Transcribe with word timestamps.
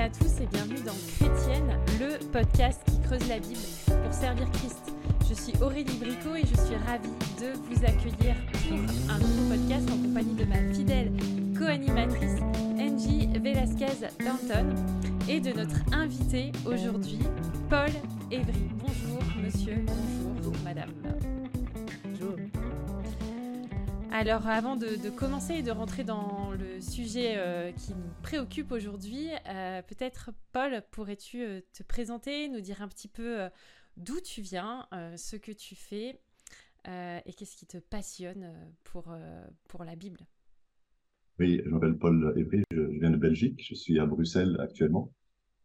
à 0.00 0.08
tous 0.08 0.40
et 0.40 0.46
bienvenue 0.46 0.80
dans 0.86 0.94
Chrétienne, 1.18 1.78
le 2.00 2.24
podcast 2.32 2.80
qui 2.86 2.98
creuse 3.02 3.28
la 3.28 3.38
Bible 3.38 3.60
pour 4.02 4.14
servir 4.14 4.50
Christ. 4.52 4.94
Je 5.28 5.34
suis 5.34 5.52
Aurélie 5.60 5.94
Bricot 5.98 6.36
et 6.36 6.40
je 6.40 6.54
suis 6.54 6.76
ravie 6.86 7.10
de 7.38 7.52
vous 7.68 7.84
accueillir 7.84 8.34
pour 8.50 8.78
un 9.10 9.18
nouveau 9.18 9.50
podcast 9.50 9.90
en 9.92 10.02
compagnie 10.02 10.34
de 10.34 10.44
ma 10.46 10.72
fidèle 10.72 11.12
co-animatrice 11.58 12.40
Angie 12.78 13.28
Velasquez-Danton 13.42 14.74
et 15.28 15.38
de 15.38 15.52
notre 15.52 15.76
invité 15.92 16.50
aujourd'hui, 16.64 17.18
Paul 17.68 17.90
Evry. 18.30 18.70
Bonjour 18.78 19.22
monsieur, 19.44 19.84
Alors 24.20 24.46
avant 24.48 24.76
de, 24.76 25.08
commencer 25.08 25.54
et 25.54 25.62
de 25.62 25.70
rentrer 25.70 26.04
dans 26.04 26.52
le 26.52 26.82
sujet 26.82 27.38
euh, 27.38 27.72
qui 27.72 27.92
nous 27.92 28.12
préoccupe 28.22 28.70
aujourd'hui, 28.70 29.28
euh, 29.48 29.80
peut-être 29.80 30.28
Paul, 30.52 30.82
pourrais-tu 30.90 31.42
euh, 31.42 31.60
te 31.72 31.82
présenter, 31.82 32.50
nous 32.50 32.60
dire 32.60 32.82
un 32.82 32.88
petit 32.88 33.08
peu 33.08 33.48
d'où 33.96 34.20
tu 34.20 34.42
viens, 34.42 34.86
ce 35.16 35.36
que 35.36 35.52
tu 35.52 35.74
fais 35.74 36.20
et 36.84 37.32
qu'est-ce 37.34 37.56
qui 37.56 37.64
te 37.64 37.78
passionne 37.78 38.52
pour, 38.84 39.10
pour 39.68 39.84
la 39.84 39.96
Bible? 39.96 40.18
Oui, 41.38 41.62
je 41.64 41.70
m'appelle 41.70 41.96
Paul 41.96 42.34
Evry, 42.36 42.62
je, 42.72 42.82
viens 43.00 43.10
de 43.10 43.16
Belgique, 43.16 43.64
je 43.66 43.74
suis 43.74 43.98
à 43.98 44.04
Bruxelles 44.04 44.58
actuellement 44.60 45.14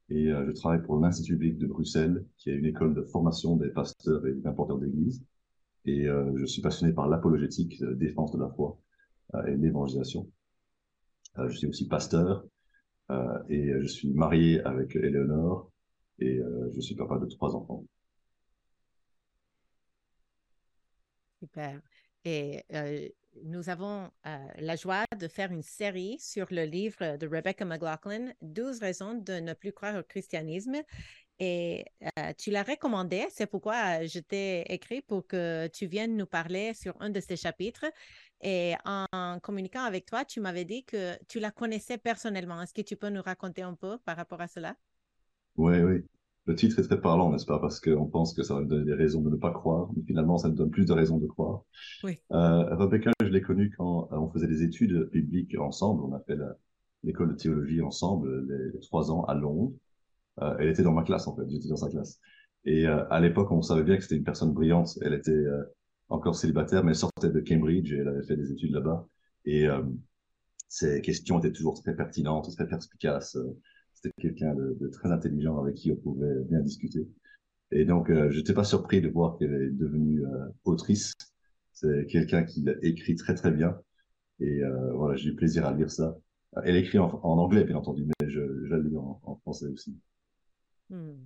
et 0.08 0.28
je 0.30 0.52
travaille 0.52 0.82
pour 0.82 0.98
l'Institut 1.02 1.36
biblique 1.36 1.60
de 1.60 1.68
Bruxelles, 1.68 2.26
qui 2.38 2.52
est 2.52 2.56
une 2.56 2.66
école 2.66 2.96
de 2.96 3.04
formation 3.04 3.58
des 3.58 3.68
pasteurs 3.68 4.26
et 4.26 4.32
des 4.32 4.48
importeurs 4.48 4.80
d'église. 4.80 5.26
Et 5.86 6.08
euh, 6.08 6.32
je 6.36 6.46
suis 6.46 6.62
passionné 6.62 6.94
par 6.94 7.08
l'apologétique, 7.08 7.80
la 7.80 7.94
défense 7.94 8.32
de 8.32 8.40
la 8.40 8.50
foi 8.50 8.80
euh, 9.36 9.46
et 9.46 9.56
l'évangélisation. 9.56 10.30
Euh, 11.38 11.48
je 11.50 11.58
suis 11.58 11.68
aussi 11.68 11.88
pasteur 11.88 12.46
et 13.50 13.72
je 13.82 13.88
suis 13.88 14.12
marié 14.14 14.62
avec 14.62 14.96
Eleonore 14.96 15.72
et 16.18 16.42
je 16.74 16.82
suis 16.82 16.96
papa 16.96 17.20
de 17.20 17.28
trois 17.28 17.56
enfants. 17.56 17.86
Super. 21.40 21.84
Et 22.24 22.64
nous 23.44 23.70
avons 23.70 24.10
la 24.58 24.76
joie 24.76 25.06
de 25.20 25.28
faire 25.28 25.52
une 25.52 25.62
série 25.62 26.18
sur 26.20 26.48
le 26.50 26.64
livre 26.64 27.16
de 27.18 27.28
Rebecca 27.28 27.64
McLaughlin, 27.64 28.34
12 28.42 28.80
raisons 28.80 29.14
de 29.14 29.34
ne 29.34 29.54
plus 29.54 29.72
croire 29.72 30.00
au 30.00 30.04
christianisme. 30.04 30.82
Et 31.40 31.86
tu 32.38 32.50
l'as 32.52 32.64
recommandé, 32.64 33.26
c'est 33.30 33.46
pourquoi 33.46 34.06
je 34.06 34.20
t'ai 34.20 34.62
écrit 34.74 35.02
pour 35.02 35.28
que 35.28 35.68
tu 35.68 35.86
viennes 35.86 36.16
nous 36.16 36.26
parler 36.26 36.74
sur 36.74 36.96
un 37.02 37.10
de 37.10 37.20
ces 37.20 37.36
chapitres. 37.36 37.86
Et 38.42 38.74
en 38.86 39.40
communiquant 39.42 39.84
avec 39.84 40.06
toi, 40.06 40.24
tu 40.24 40.40
m'avais 40.40 40.66
dit 40.66 40.86
que 40.86 41.14
tu 41.28 41.40
la 41.40 41.52
connaissais 41.52 41.98
personnellement. 41.98 42.62
Est-ce 42.62 42.74
que 42.74 42.82
tu 42.82 42.96
peux 42.96 43.10
nous 43.10 43.22
raconter 43.22 43.64
un 43.64 43.74
peu 43.74 43.98
par 44.06 44.16
rapport 44.16 44.40
à 44.40 44.48
cela? 44.48 44.76
Oui, 45.58 45.80
oui. 45.82 46.04
Le 46.48 46.56
titre 46.56 46.80
est 46.80 46.84
très 46.84 47.02
parlant, 47.02 47.32
n'est-ce 47.32 47.46
pas? 47.46 47.60
Parce 47.60 47.80
qu'on 47.80 48.06
pense 48.06 48.34
que 48.34 48.44
ça 48.44 48.54
va 48.54 48.62
nous 48.62 48.68
donner 48.68 48.86
des 48.86 48.94
raisons 48.94 49.22
de 49.22 49.32
ne 49.32 49.36
pas 49.36 49.52
croire, 49.52 49.90
mais 49.96 50.04
finalement, 50.04 50.38
ça 50.38 50.48
nous 50.48 50.54
donne 50.54 50.70
plus 50.70 50.86
de 50.86 50.94
raisons 50.94 51.18
de 51.18 51.26
croire. 51.26 51.64
Oui. 52.04 52.20
Euh, 52.32 52.76
Rebecca, 52.76 53.12
je 53.20 53.28
l'ai 53.28 53.42
connue 53.42 53.74
quand 53.76 54.10
on 54.12 54.30
faisait 54.30 54.48
des 54.48 54.62
études 54.62 55.10
bibliques 55.12 55.58
ensemble. 55.60 56.04
On 56.04 56.14
a 56.14 56.20
fait 56.20 56.38
l'école 57.04 57.30
de 57.30 57.36
théologie 57.36 57.82
ensemble, 57.82 58.46
les 58.74 58.80
trois 58.82 59.12
ans 59.12 59.24
à 59.26 59.34
Londres. 59.34 59.74
Euh, 60.42 60.56
elle 60.60 60.70
était 60.70 60.84
dans 60.84 60.94
ma 60.94 61.04
classe, 61.04 61.28
en 61.28 61.36
fait. 61.36 61.50
J'étais 61.50 61.70
dans 61.70 61.78
sa 61.78 61.90
classe. 61.90 62.20
Et 62.66 62.88
euh, 62.88 63.06
à 63.10 63.20
l'époque, 63.20 63.52
on 63.52 63.62
savait 63.62 63.84
bien 63.84 63.98
que 63.98 64.04
c'était 64.04 64.18
une 64.18 64.24
personne 64.24 64.54
brillante. 64.54 64.98
Elle 65.02 65.14
était 65.14 65.32
euh, 65.32 65.64
encore 66.10 66.36
célibataire, 66.36 66.84
mais 66.84 66.92
elle 66.92 66.98
sortait 66.98 67.30
de 67.30 67.40
Cambridge 67.40 67.92
et 67.94 67.98
elle 67.98 68.08
avait 68.08 68.24
fait 68.24 68.38
des 68.38 68.52
études 68.52 68.72
là-bas. 68.72 69.08
Et 69.46 69.68
ses 70.70 71.02
questions 71.02 71.38
étaient 71.38 71.52
toujours 71.52 71.80
très 71.82 71.96
pertinentes, 71.96 72.52
très 72.56 72.68
perspicaces. 72.68 73.38
C'était 73.94 74.12
quelqu'un 74.20 74.56
de, 74.56 74.76
de, 74.80 74.88
très 74.88 75.12
intelligent 75.12 75.60
avec 75.60 75.76
qui 75.76 75.92
on 75.92 75.96
pouvait 75.96 76.44
bien 76.46 76.62
discuter. 76.62 77.08
Et 77.72 77.86
donc, 77.86 78.10
euh, 78.10 78.32
je 78.32 78.38
n'étais 78.38 78.54
pas 78.54 78.64
surpris 78.64 79.02
de 79.02 79.10
voir 79.10 79.38
qu'elle 79.38 79.54
est 79.54 79.70
devenue 79.70 80.26
euh, 80.26 80.48
autrice. 80.66 81.14
C'est 81.74 82.06
quelqu'un 82.08 82.44
qui 82.44 82.66
écrit 82.82 83.16
très 83.16 83.36
très 83.36 83.52
bien. 83.52 83.78
Et 84.40 84.64
euh, 84.64 84.94
voilà, 84.94 85.16
j'ai 85.16 85.30
eu 85.30 85.36
plaisir 85.36 85.66
à 85.66 85.74
lire 85.74 85.92
ça. 85.92 86.18
Elle 86.64 86.78
écrit 86.78 87.00
en, 87.00 87.10
anglais, 87.24 87.66
bien 87.66 87.78
entendu, 87.78 88.06
mais 88.06 88.30
je, 88.30 88.40
je 88.66 88.70
la 88.70 88.80
lis 88.80 88.96
en 88.96 89.36
français 89.44 89.68
aussi. 89.68 89.98
Hmm. 90.90 91.26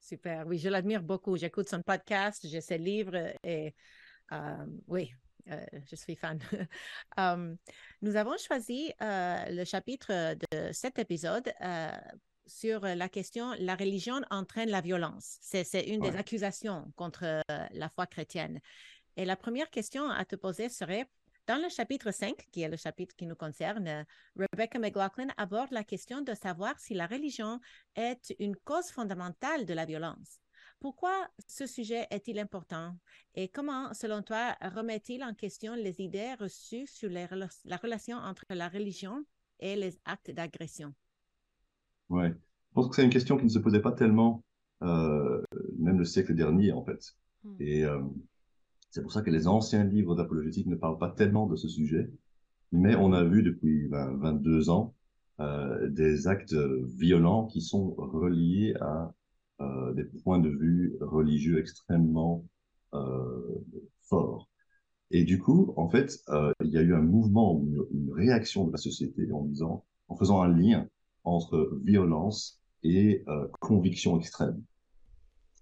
Super. 0.00 0.46
Oui, 0.46 0.58
je 0.58 0.68
l'admire 0.68 1.02
beaucoup. 1.02 1.36
J'écoute 1.36 1.68
son 1.68 1.82
podcast, 1.82 2.46
j'ai 2.48 2.60
ses 2.60 2.78
livres 2.78 3.34
et 3.44 3.74
euh, 4.32 4.66
oui, 4.88 5.12
euh, 5.50 5.64
je 5.90 5.96
suis 5.96 6.16
fan. 6.16 6.38
Um, 7.16 7.56
nous 8.02 8.16
avons 8.16 8.36
choisi 8.38 8.92
euh, 9.02 9.44
le 9.50 9.64
chapitre 9.64 10.34
de 10.34 10.72
cet 10.72 10.98
épisode 10.98 11.52
sur 12.46 12.80
la 12.80 13.08
question 13.08 13.52
La 13.58 13.76
religion 13.76 14.20
entraîne 14.30 14.70
la 14.70 14.80
violence. 14.80 15.38
C'est 15.40 15.84
une 15.86 16.00
des 16.00 16.16
accusations 16.16 16.90
contre 16.96 17.42
la 17.48 17.88
foi 17.88 18.06
chrétienne. 18.06 18.60
Et 19.16 19.24
la 19.24 19.36
première 19.36 19.70
question 19.70 20.08
à 20.08 20.24
te 20.24 20.34
poser 20.34 20.68
serait 20.68 21.06
dans 21.50 21.60
le 21.60 21.68
chapitre 21.68 22.12
5, 22.12 22.46
qui 22.52 22.62
est 22.62 22.68
le 22.68 22.76
chapitre 22.76 23.16
qui 23.16 23.26
nous 23.26 23.34
concerne, 23.34 24.06
Rebecca 24.36 24.78
McLaughlin 24.78 25.26
aborde 25.36 25.72
la 25.72 25.82
question 25.82 26.20
de 26.20 26.32
savoir 26.32 26.78
si 26.78 26.94
la 26.94 27.08
religion 27.08 27.58
est 27.96 28.32
une 28.38 28.54
cause 28.54 28.92
fondamentale 28.92 29.66
de 29.66 29.74
la 29.74 29.84
violence. 29.84 30.38
Pourquoi 30.78 31.10
ce 31.48 31.66
sujet 31.66 32.06
est-il 32.12 32.38
important 32.38 32.94
et 33.34 33.48
comment, 33.48 33.92
selon 33.94 34.22
toi, 34.22 34.54
remet-il 34.62 35.24
en 35.24 35.34
question 35.34 35.74
les 35.74 36.00
idées 36.00 36.34
reçues 36.38 36.86
sur 36.86 37.10
la 37.10 37.76
relation 37.76 38.16
entre 38.16 38.44
la 38.50 38.68
religion 38.68 39.24
et 39.58 39.74
les 39.74 39.98
actes 40.04 40.30
d'agression? 40.30 40.94
Oui, 42.10 42.28
je 42.28 42.74
pense 42.74 42.90
que 42.90 42.94
c'est 42.94 43.04
une 43.04 43.10
question 43.10 43.36
qui 43.36 43.46
ne 43.46 43.50
se 43.50 43.58
posait 43.58 43.82
pas 43.82 43.90
tellement, 43.90 44.44
euh, 44.82 45.42
même 45.80 45.98
le 45.98 46.04
siècle 46.04 46.32
dernier, 46.32 46.70
en 46.70 46.84
fait. 46.84 47.12
Hmm. 47.42 47.56
Et 47.58 47.84
euh, 47.84 48.00
c'est 48.90 49.02
pour 49.02 49.12
ça 49.12 49.22
que 49.22 49.30
les 49.30 49.46
anciens 49.46 49.84
livres 49.84 50.14
d'apologétique 50.14 50.66
ne 50.66 50.76
parlent 50.76 50.98
pas 50.98 51.10
tellement 51.10 51.46
de 51.46 51.56
ce 51.56 51.68
sujet, 51.68 52.10
mais 52.72 52.94
on 52.96 53.12
a 53.12 53.24
vu 53.24 53.42
depuis 53.42 53.88
22 53.88 54.70
ans 54.70 54.94
euh, 55.40 55.88
des 55.88 56.28
actes 56.28 56.54
violents 56.54 57.46
qui 57.46 57.60
sont 57.60 57.94
reliés 57.96 58.74
à 58.80 59.12
euh, 59.60 59.92
des 59.94 60.04
points 60.04 60.38
de 60.38 60.48
vue 60.48 60.96
religieux 61.00 61.58
extrêmement 61.58 62.44
euh, 62.94 63.64
forts. 64.02 64.48
Et 65.10 65.24
du 65.24 65.38
coup, 65.38 65.72
en 65.76 65.88
fait, 65.88 66.20
euh, 66.28 66.52
il 66.64 66.70
y 66.70 66.78
a 66.78 66.82
eu 66.82 66.94
un 66.94 67.02
mouvement, 67.02 67.60
une, 67.62 67.84
une, 67.92 68.12
réaction 68.12 68.66
de 68.66 68.72
la 68.72 68.78
société 68.78 69.30
en 69.32 69.44
disant, 69.44 69.84
en 70.08 70.16
faisant 70.16 70.42
un 70.42 70.48
lien 70.48 70.88
entre 71.24 71.78
violence 71.82 72.60
et 72.82 73.24
euh, 73.28 73.48
conviction 73.60 74.18
extrême. 74.18 74.62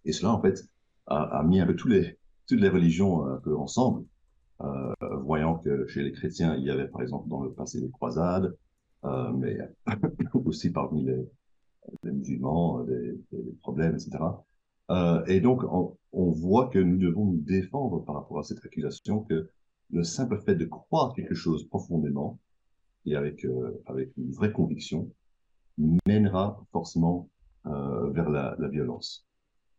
Et 0.04 0.12
cela, 0.12 0.32
en 0.32 0.40
fait, 0.40 0.64
a, 1.06 1.38
a 1.38 1.42
mis 1.44 1.60
un 1.60 1.66
peu 1.66 1.76
tous 1.76 1.88
les, 1.88 2.17
toutes 2.48 2.60
les 2.60 2.68
religions 2.68 3.26
un 3.26 3.36
peu 3.38 3.56
ensemble, 3.56 4.04
euh, 4.62 4.92
voyant 5.22 5.58
que 5.58 5.86
chez 5.86 6.02
les 6.02 6.12
chrétiens, 6.12 6.56
il 6.56 6.64
y 6.64 6.70
avait 6.70 6.88
par 6.88 7.02
exemple 7.02 7.28
dans 7.28 7.42
le 7.42 7.52
passé 7.52 7.80
les 7.80 7.90
croisades, 7.90 8.56
euh, 9.04 9.32
mais 9.32 9.58
aussi 10.44 10.70
parmi 10.70 11.04
les, 11.04 11.28
les 12.02 12.12
musulmans, 12.12 12.82
des, 12.84 13.12
des, 13.32 13.52
problèmes, 13.62 13.94
etc. 13.94 14.18
Euh, 14.90 15.24
et 15.26 15.40
donc, 15.40 15.62
on, 15.64 15.96
on, 16.12 16.30
voit 16.30 16.68
que 16.68 16.78
nous 16.78 16.96
devons 16.96 17.26
nous 17.26 17.40
défendre 17.40 18.04
par 18.04 18.16
rapport 18.16 18.38
à 18.38 18.42
cette 18.42 18.64
accusation 18.64 19.20
que 19.20 19.50
le 19.90 20.02
simple 20.02 20.40
fait 20.40 20.54
de 20.54 20.64
croire 20.64 21.14
quelque 21.14 21.34
chose 21.34 21.68
profondément 21.68 22.38
et 23.06 23.16
avec, 23.16 23.44
euh, 23.44 23.82
avec 23.86 24.10
une 24.16 24.32
vraie 24.32 24.52
conviction 24.52 25.10
mènera 26.06 26.60
forcément 26.72 27.28
euh, 27.66 28.10
vers 28.10 28.30
la, 28.30 28.56
la 28.58 28.68
violence. 28.68 29.26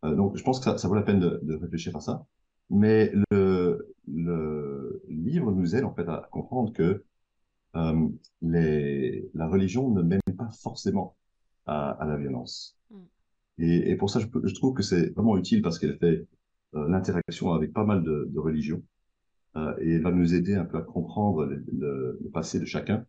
Euh, 0.06 0.16
donc, 0.16 0.38
je 0.38 0.44
pense 0.44 0.60
que 0.60 0.66
ça, 0.66 0.78
ça 0.78 0.88
vaut 0.88 0.96
la 0.96 1.02
peine 1.02 1.20
de, 1.20 1.40
de 1.44 1.56
réfléchir 1.56 1.96
à 1.96 2.02
ça. 2.02 2.26
Mais 2.70 3.12
le, 3.32 3.94
le 4.08 5.02
livre 5.10 5.52
nous 5.52 5.76
aide 5.76 5.84
en 5.86 5.94
fait 5.94 6.08
à 6.08 6.28
comprendre 6.32 6.74
que 6.74 7.04
euh, 7.76 8.10
les, 8.42 9.30
la 9.34 9.48
religion 9.48 9.92
ne 9.92 10.02
mène 10.02 10.22
pas 10.38 10.50
forcément 10.62 11.18
à, 11.66 11.92
à 11.92 12.08
la 12.08 12.18
violence. 12.18 12.78
Mm. 12.92 12.98
Et, 13.60 13.92
et, 13.92 13.96
pour 13.98 14.10
ça, 14.10 14.20
je, 14.20 14.28
je 14.44 14.56
trouve 14.56 14.74
que 14.76 14.84
c'est 14.84 15.12
vraiment 15.16 15.38
utile 15.38 15.62
parce 15.62 15.80
qu'elle 15.80 15.98
fait 16.00 16.28
euh, 16.76 16.90
l'interaction 16.90 17.54
avec 17.54 17.74
pas 17.74 17.86
mal 17.86 18.04
de, 18.04 18.28
de 18.32 18.40
religions 18.40 18.84
euh, 19.58 19.76
et 19.80 20.00
va 20.00 20.12
nous 20.12 20.36
aider 20.36 20.56
un 20.56 20.66
peu 20.66 20.78
à 20.80 20.82
comprendre 20.84 21.46
le, 21.46 21.64
le, 21.74 22.20
le 22.24 22.30
passé 22.32 22.60
de 22.60 22.66
chacun 22.66 23.06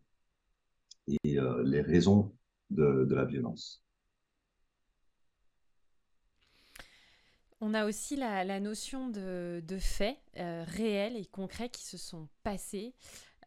et 1.23 1.39
euh, 1.39 1.63
les 1.63 1.81
raisons 1.81 2.33
de, 2.69 3.05
de 3.05 3.15
la 3.15 3.25
violence. 3.25 3.83
On 7.63 7.75
a 7.75 7.85
aussi 7.85 8.15
la, 8.15 8.59
notion 8.59 9.07
de, 9.09 9.61
faits 9.79 10.17
euh, 10.37 10.65
réels 10.67 11.15
et 11.15 11.25
concrets 11.25 11.69
qui 11.69 11.85
se 11.85 11.95
sont 11.95 12.27
passés. 12.41 12.95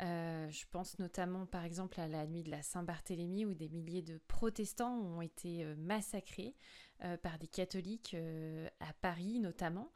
Euh, 0.00 0.48
je 0.50 0.64
pense 0.70 1.00
notamment 1.00 1.46
par 1.46 1.64
exemple 1.64 2.00
à 2.00 2.06
la 2.06 2.26
nuit 2.26 2.44
de 2.44 2.50
la 2.50 2.62
Saint-Barthélemy 2.62 3.44
où 3.44 3.54
des 3.54 3.68
milliers 3.68 4.02
de 4.02 4.20
protestants 4.28 4.96
ont 5.00 5.20
été 5.20 5.64
euh, 5.64 5.74
massacrés 5.76 6.54
par 7.22 7.38
des 7.38 7.48
catholiques 7.48 8.16
à 8.80 8.92
Paris 9.02 9.38
notamment. 9.38 9.90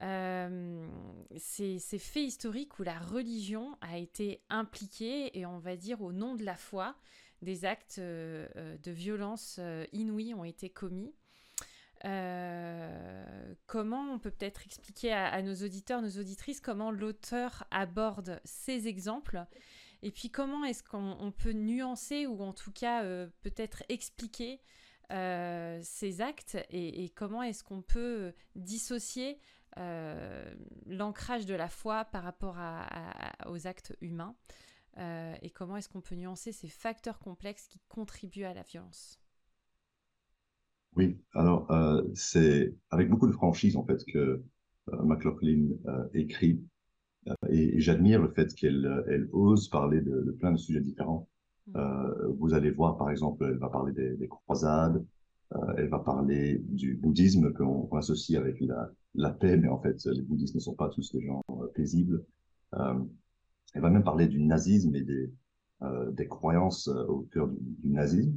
Ces, 0.00 1.78
ces 1.78 1.98
faits 1.98 2.24
historiques 2.24 2.78
où 2.80 2.82
la 2.82 2.98
religion 2.98 3.76
a 3.82 3.98
été 3.98 4.42
impliquée 4.48 5.38
et 5.38 5.46
on 5.46 5.58
va 5.58 5.76
dire 5.76 6.00
au 6.00 6.12
nom 6.12 6.34
de 6.34 6.42
la 6.42 6.56
foi 6.56 6.96
des 7.40 7.66
actes 7.66 8.00
de 8.00 8.90
violence 8.90 9.60
inouïs 9.92 10.34
ont 10.34 10.44
été 10.44 10.70
commis. 10.70 11.14
Comment 13.66 14.12
on 14.12 14.18
peut 14.18 14.30
peut-être 14.30 14.64
expliquer 14.64 15.12
à, 15.12 15.42
nos 15.42 15.54
auditeurs, 15.54 16.02
nos 16.02 16.18
auditrices, 16.18 16.60
comment 16.60 16.90
l'auteur 16.90 17.64
aborde 17.70 18.40
ces 18.44 18.88
exemples 18.88 19.44
et 20.02 20.10
puis 20.10 20.30
comment 20.30 20.64
est-ce 20.64 20.82
qu'on 20.82 21.32
peut 21.36 21.52
nuancer 21.52 22.26
ou 22.26 22.42
en 22.42 22.54
tout 22.54 22.72
cas 22.72 23.04
peut-être 23.42 23.82
expliquer 23.88 24.60
ces 25.10 26.20
actes 26.20 26.56
et, 26.70 27.10
comment 27.10 27.42
est-ce 27.42 27.62
qu'on 27.64 27.82
peut 27.82 28.32
dissocier 28.54 29.38
l'ancrage 29.76 31.46
de 31.46 31.54
la 31.54 31.68
foi 31.68 32.04
par 32.06 32.22
rapport 32.22 32.56
aux 33.46 33.66
actes 33.66 33.94
humains 34.00 34.34
et 34.96 35.50
comment 35.50 35.76
est-ce 35.76 35.88
qu'on 35.88 36.00
peut 36.00 36.14
nuancer 36.14 36.52
ces 36.52 36.68
facteurs 36.68 37.18
complexes 37.18 37.66
qui 37.66 37.80
contribuent 37.88 38.44
à 38.44 38.54
la 38.54 38.62
violence? 38.62 39.20
Oui, 40.96 41.18
alors 41.34 41.68
c'est 42.14 42.74
avec 42.90 43.08
beaucoup 43.08 43.28
de 43.28 43.32
franchise 43.32 43.76
en 43.76 43.84
fait 43.84 44.04
que 44.12 44.42
McLaughlin 45.04 45.68
écrit 46.14 46.60
et, 47.48 47.80
j'admire 47.80 48.20
le 48.22 48.28
fait 48.28 48.54
qu'elle 48.54 49.04
elle 49.08 49.28
ose 49.32 49.68
parler 49.68 50.00
de, 50.00 50.34
plein 50.38 50.52
de 50.52 50.56
sujets 50.56 50.80
différents. 50.80 51.28
Mm. 51.68 51.76
Euh, 51.76 52.28
vous 52.38 52.54
allez 52.54 52.70
voir, 52.70 52.96
par 52.96 53.10
exemple, 53.10 53.44
elle 53.44 53.58
va 53.58 53.68
parler 53.68 53.92
des, 53.92 54.16
des 54.16 54.28
croisades, 54.28 55.04
euh, 55.54 55.74
elle 55.76 55.88
va 55.88 55.98
parler 55.98 56.58
du 56.68 56.94
bouddhisme 56.94 57.52
qu'on 57.52 57.88
associe 57.96 58.38
avec 58.38 58.60
la, 58.60 58.90
la, 59.14 59.30
paix, 59.30 59.56
mais 59.56 59.68
en 59.68 59.80
fait, 59.80 59.96
les 60.06 60.22
bouddhistes 60.22 60.54
ne 60.54 60.60
sont 60.60 60.74
pas 60.74 60.88
tous 60.88 61.12
des 61.12 61.22
gens 61.22 61.42
euh, 61.50 61.66
paisibles. 61.74 62.24
Euh, 62.74 62.98
elle 63.74 63.82
va 63.82 63.90
même 63.90 64.04
parler 64.04 64.26
du 64.26 64.40
nazisme 64.42 64.94
et 64.94 65.02
des, 65.02 65.32
euh, 65.82 66.10
des 66.12 66.26
croyances 66.26 66.88
au 66.88 67.28
cœur 67.32 67.48
du, 67.48 67.58
du 67.60 67.90
nazisme. 67.90 68.32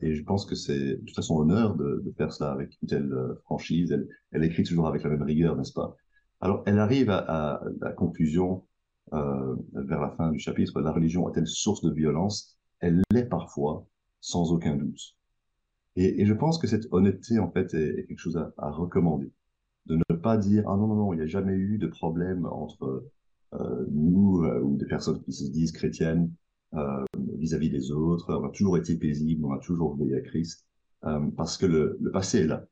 Et 0.00 0.14
je 0.14 0.22
pense 0.22 0.46
que 0.46 0.54
c'est 0.54 0.96
de 0.96 1.04
toute 1.04 1.14
façon 1.14 1.36
honneur 1.36 1.76
de, 1.76 2.02
faire 2.16 2.32
ça 2.32 2.52
avec 2.52 2.76
une 2.80 2.88
telle 2.88 3.14
franchise. 3.44 3.96
Elle, 4.32 4.44
écrit 4.44 4.62
toujours 4.62 4.86
avec 4.86 5.02
la 5.02 5.10
même 5.10 5.22
rigueur, 5.22 5.56
n'est-ce 5.56 5.72
pas? 5.72 5.96
Alors, 6.40 6.62
elle 6.66 6.78
arrive 6.78 7.10
à, 7.10 7.62
la 7.80 7.92
conclusion 7.92 8.64
euh, 9.12 9.56
vers 9.72 10.00
la 10.00 10.10
fin 10.10 10.30
du 10.30 10.38
chapitre, 10.38 10.80
la 10.80 10.92
religion 10.92 11.28
est-elle 11.28 11.46
source 11.46 11.82
de 11.82 11.90
violence? 11.90 12.58
Elle 12.80 13.02
l'est 13.10 13.24
parfois, 13.24 13.86
sans 14.20 14.52
aucun 14.52 14.76
doute. 14.76 15.16
Et, 15.96 16.26
je 16.26 16.34
pense 16.34 16.58
que 16.58 16.66
cette 16.68 16.86
honnêteté, 16.92 17.38
en 17.38 17.50
fait, 17.50 17.74
est, 17.74 18.06
quelque 18.06 18.18
chose 18.18 18.36
à, 18.36 18.70
recommander. 18.70 19.32
De 19.86 19.96
ne 19.96 20.16
pas 20.16 20.36
dire, 20.36 20.64
ah 20.68 20.76
non, 20.76 20.86
non, 20.86 20.94
non, 20.94 21.12
il 21.12 21.16
n'y 21.16 21.22
a 21.22 21.26
jamais 21.26 21.54
eu 21.54 21.78
de 21.78 21.88
problème 21.88 22.46
entre 22.46 23.10
euh, 23.54 23.86
nous 23.90 24.44
euh, 24.44 24.60
ou 24.60 24.76
des 24.76 24.86
personnes 24.86 25.20
qui 25.22 25.32
se 25.32 25.50
disent 25.50 25.72
chrétiennes 25.72 26.30
euh, 26.74 27.04
vis-à-vis 27.38 27.70
des 27.70 27.90
autres. 27.92 28.34
On 28.34 28.44
a 28.44 28.50
toujours 28.50 28.76
été 28.78 28.96
paisible, 28.96 29.44
on 29.44 29.52
a 29.52 29.58
toujours 29.58 29.96
veillé 29.96 30.16
à 30.16 30.20
Christ. 30.20 30.66
Euh, 31.04 31.20
parce 31.36 31.56
que 31.56 31.66
le, 31.66 31.96
le, 32.00 32.10
passé 32.10 32.40
est 32.40 32.46
là. 32.46 32.66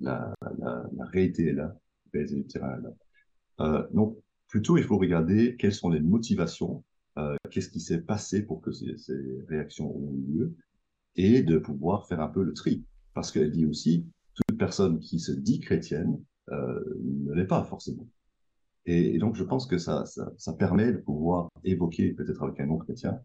La, 0.00 0.32
la, 0.58 0.88
la 0.96 1.04
réalité 1.06 1.46
est 1.46 1.52
là. 1.52 1.76
Le. 2.12 2.90
Euh, 3.60 3.86
donc, 3.92 4.18
Plutôt, 4.48 4.78
il 4.78 4.84
faut 4.84 4.96
regarder 4.96 5.56
quelles 5.56 5.74
sont 5.74 5.90
les 5.90 5.98
motivations, 5.98 6.84
qu'est-ce 7.50 7.68
qui 7.68 7.80
s'est 7.80 8.02
passé 8.02 8.42
pour 8.42 8.60
que 8.60 8.70
ces, 8.70 8.96
ces, 8.96 9.18
réactions 9.48 9.94
ont 9.94 10.14
eu 10.14 10.32
lieu, 10.32 10.56
et 11.16 11.42
de 11.42 11.58
pouvoir 11.58 12.06
faire 12.06 12.20
un 12.20 12.28
peu 12.28 12.44
le 12.44 12.52
tri. 12.52 12.84
Parce 13.12 13.32
qu'elle 13.32 13.50
dit 13.50 13.66
aussi, 13.66 14.06
toute 14.34 14.58
personne 14.58 15.00
qui 15.00 15.18
se 15.18 15.32
dit 15.32 15.60
chrétienne 15.60 16.22
euh, 16.50 16.80
ne 17.02 17.32
l'est 17.32 17.46
pas 17.46 17.64
forcément. 17.64 18.06
Et, 18.86 19.18
donc, 19.18 19.34
je 19.36 19.44
pense 19.44 19.66
que 19.66 19.78
ça, 19.78 20.06
ça, 20.06 20.32
ça 20.38 20.52
permet 20.52 20.92
de 20.92 20.98
pouvoir 20.98 21.50
évoquer, 21.64 22.12
peut-être 22.12 22.42
avec 22.42 22.60
un 22.60 22.66
nom 22.66 22.78
chrétien, 22.78 23.20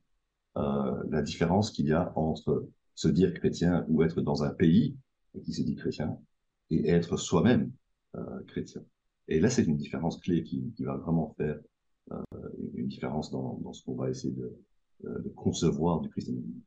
euh, 0.58 1.04
la 1.10 1.22
différence 1.22 1.72
qu'il 1.72 1.88
y 1.88 1.94
a 1.94 2.12
entre 2.16 2.68
se 2.96 3.08
dire 3.08 3.34
chrétien 3.34 3.86
ou 3.88 4.04
être 4.04 4.22
dans 4.22 4.44
un 4.44 4.50
pays 4.50 4.98
qui 5.44 5.54
se 5.54 5.62
dit 5.62 5.75
chrétien 5.75 6.18
et 6.69 6.90
être 6.90 7.18
soi-même 7.18 7.72
euh, 8.16 8.44
chrétien. 8.48 8.84
Et 9.28 9.40
là, 9.40 9.50
c'est 9.50 9.63
une 9.63 9.78
différence 9.78 10.19
clé 10.19 10.44
qui, 10.44 10.74
qui 10.75 10.84
va 10.84 10.98
vraiment 10.98 11.34
faire 11.38 11.60
euh, 12.12 12.50
une 12.74 12.88
différence 12.88 13.31
dans, 13.31 13.60
dans 13.63 13.74
ce 13.74 13.84
qu'on 13.84 13.96
va 13.96 14.10
essayer 14.10 14.34
de, 14.34 14.54
euh, 15.06 15.19
de, 15.19 15.30
concevoir 15.30 16.02
du 16.02 16.10
christianisme. 16.10 16.60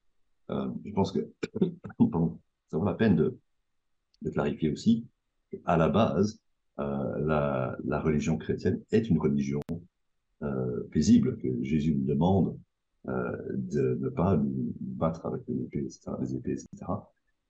Euh, 0.51 0.71
je 0.85 0.93
pense 0.93 1.13
que 1.13 1.31
ça 2.71 2.79
vaut 2.79 2.85
la 2.85 2.95
peine 2.95 3.17
de, 3.17 3.39
de 4.23 4.31
clarifier 4.31 4.71
aussi 4.71 5.07
à 5.65 5.77
la 5.77 5.89
base, 5.89 6.41
la, 6.79 7.77
la, 7.85 8.01
religion 8.01 8.37
chrétienne 8.37 8.81
est 8.91 9.09
une 9.09 9.19
religion 9.19 9.61
euh, 10.43 10.89
paisible, 10.91 11.39
que 11.39 11.49
Jésus 11.63 11.95
nous 11.95 12.05
demande 12.05 12.59
euh, 13.09 13.37
de 13.55 13.99
ne 14.01 14.09
pas 14.09 14.37
nous 14.37 14.75
battre 14.81 15.27
avec 15.27 15.43
les 15.47 16.35
épées, 16.35 16.53
etc., 16.53 16.69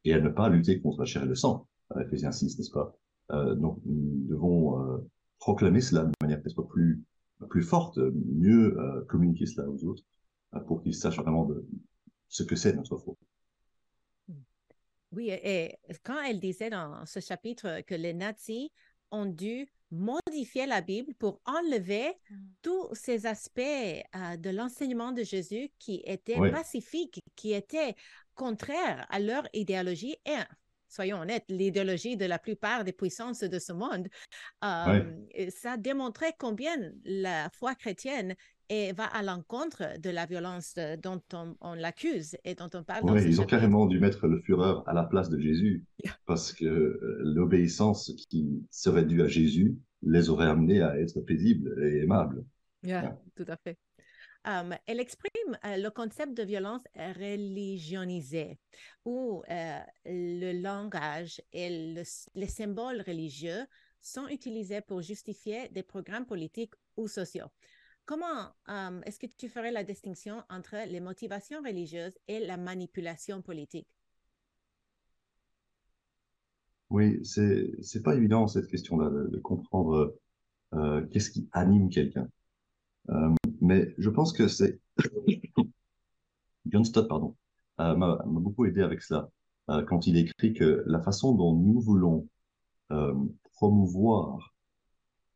et 0.05 0.13
à 0.13 0.21
ne 0.21 0.29
pas 0.29 0.49
lutter 0.49 0.81
contre 0.81 1.01
la 1.01 1.07
chair 1.07 1.23
et 1.23 1.27
le 1.27 1.35
sang. 1.35 1.67
Ephésiens 1.99 2.33
6, 2.33 2.59
n'est-ce 2.59 2.71
pas? 2.71 2.97
Euh, 3.31 3.55
donc 3.55 3.79
nous 3.87 4.27
devons 4.27 4.81
euh, 4.81 4.99
proclamer 5.39 5.81
cela 5.81 6.05
de 6.05 6.13
manière 6.21 6.43
peut-être 6.43 6.63
plus 6.63 7.03
plus 7.49 7.63
forte, 7.63 7.99
mieux 7.99 8.79
euh, 8.79 9.05
communiquer 9.05 9.45
cela 9.47 9.69
aux 9.69 9.85
autres 9.85 10.03
pour 10.67 10.83
qu'ils 10.83 10.95
sachent 10.95 11.19
vraiment 11.19 11.45
de 11.45 11.67
ce 12.29 12.43
que 12.43 12.57
c'est 12.57 12.75
notre 12.75 12.97
foi. 12.97 13.15
Oui, 15.13 15.31
et 15.31 15.77
quand 16.05 16.21
elle 16.23 16.41
disait 16.41 16.71
dans 16.71 17.05
ce 17.07 17.21
chapitre 17.21 17.83
que 17.83 17.95
les 17.95 18.15
nazis 18.15 18.71
ont 19.15 19.27
dû 19.27 19.67
modifier 19.91 20.67
la 20.67 20.81
Bible 20.81 21.15
pour 21.15 21.41
enlever 21.47 22.09
mm. 22.31 22.37
tous 22.63 22.89
ces 22.95 23.27
aspects 23.27 23.61
de 23.61 24.51
l'enseignement 24.51 25.13
de 25.13 25.23
Jésus 25.23 25.71
qui 25.79 26.03
étaient 26.05 26.39
pacifiques, 26.51 27.21
qui 27.37 27.53
étaient 27.53 27.95
contraires 28.35 29.07
à 29.11 29.21
leur 29.21 29.47
idéologie. 29.53 30.17
Et 30.27 30.37
soyons 30.89 31.21
honnêtes, 31.21 31.45
l'idéologie 31.49 32.17
de 32.17 32.25
la 32.25 32.39
plupart 32.39 32.85
des 32.85 32.93
puissances 32.93 33.41
de 33.41 33.59
ce 33.59 33.73
monde, 33.73 34.09
euh, 34.65 35.51
ça 35.51 35.77
démontrait 35.77 36.35
combien 36.39 36.77
la 37.05 37.49
foi 37.51 37.75
chrétienne 37.75 38.35
et 38.69 38.93
va 38.93 39.05
à 39.05 39.23
l'encontre 39.23 39.99
de 40.01 40.11
la 40.11 40.27
violence 40.27 40.75
dont 41.03 41.21
on, 41.61 41.75
l'accuse 41.75 42.37
et 42.45 42.55
dont 42.55 42.71
on 42.75 42.83
parle. 42.83 43.11
Oui, 43.11 43.23
ils 43.27 43.41
ont 43.41 43.47
carrément 43.47 43.87
dû 43.87 44.01
mettre 44.01 44.27
le 44.27 44.41
Führer 44.41 44.83
à 44.87 44.93
la 44.93 45.05
place 45.05 45.29
de 45.29 45.39
Jésus 45.39 45.85
parce 46.27 46.53
que 46.53 46.65
euh, 46.65 47.21
l'obéissance 47.25 48.13
qui 48.31 48.65
serait 48.71 49.05
due 49.05 49.23
à 49.23 49.29
Jésus 49.29 49.77
les 50.03 50.31
aurait 50.31 50.47
amenés 50.47 50.83
à 50.83 50.99
être 50.99 51.21
paisibles 51.21 51.83
et 51.83 52.03
aimables. 52.03 52.45
Yeah, 52.83 53.19
Tout 53.35 53.47
à 53.49 53.57
fait. 53.57 53.79
Um, 54.47 54.75
elle 54.87 55.01
exprime 55.01 55.59
uh, 55.65 55.81
le 55.81 55.89
concept 55.89 56.35
de 56.35 56.43
violence 56.43 56.83
religionisée, 56.95 58.59
où 59.07 59.43
uh, 59.49 59.81
le 60.05 60.61
langage 60.61 61.41
et 61.51 61.95
le, 61.95 62.03
les 62.35 62.47
symboles 62.47 63.03
religieux 63.07 63.65
sont 64.03 64.29
utilisés 64.29 64.83
pour 64.83 65.01
justifier 65.01 65.71
des 65.71 65.83
programmes 65.83 66.27
politiques 66.27 66.75
ou 66.99 67.09
sociaux. 67.09 67.47
Comment 68.07 68.53
um, 68.69 69.03
est-ce 69.05 69.19
que 69.19 69.27
tu 69.27 69.49
ferais 69.49 69.73
la 69.73 69.83
distinction 69.83 70.43
entre 70.51 70.77
les 70.87 71.01
motivations 71.01 71.63
religieuses 71.63 72.19
et 72.29 72.41
la 72.41 72.57
manipulation 72.57 73.41
politique? 73.41 73.89
Oui, 76.91 77.25
c'est 77.25 78.03
pas 78.03 78.15
évident 78.15 78.47
cette 78.47 78.69
question-là 78.69 79.11
de, 79.11 79.39
comprendre 79.39 80.15
euh, 80.75 81.05
qu'est-ce 81.07 81.31
qui 81.31 81.49
anime 81.53 81.89
quelqu'un. 81.89 82.29
Euh, 83.09 83.35
mais 83.61 83.95
je 83.99 84.11
pense 84.11 84.33
que 84.33 84.49
c'est 84.49 84.81
John 86.67 86.85
Stott, 86.85 87.09
pardon, 87.09 87.37
euh, 87.81 87.97
m'a 87.97 88.23
beaucoup 88.27 88.67
aidé 88.67 88.83
avec 88.83 89.03
cela 89.03 89.31
euh, 89.71 89.83
quand 89.85 90.07
il 90.07 90.17
écrit 90.17 90.53
que 90.53 90.85
la 90.87 91.01
façon 91.01 91.35
dont 91.35 91.55
nous 91.55 91.81
voulons 91.81 92.29
euh, 92.93 93.15
promouvoir 93.55 94.55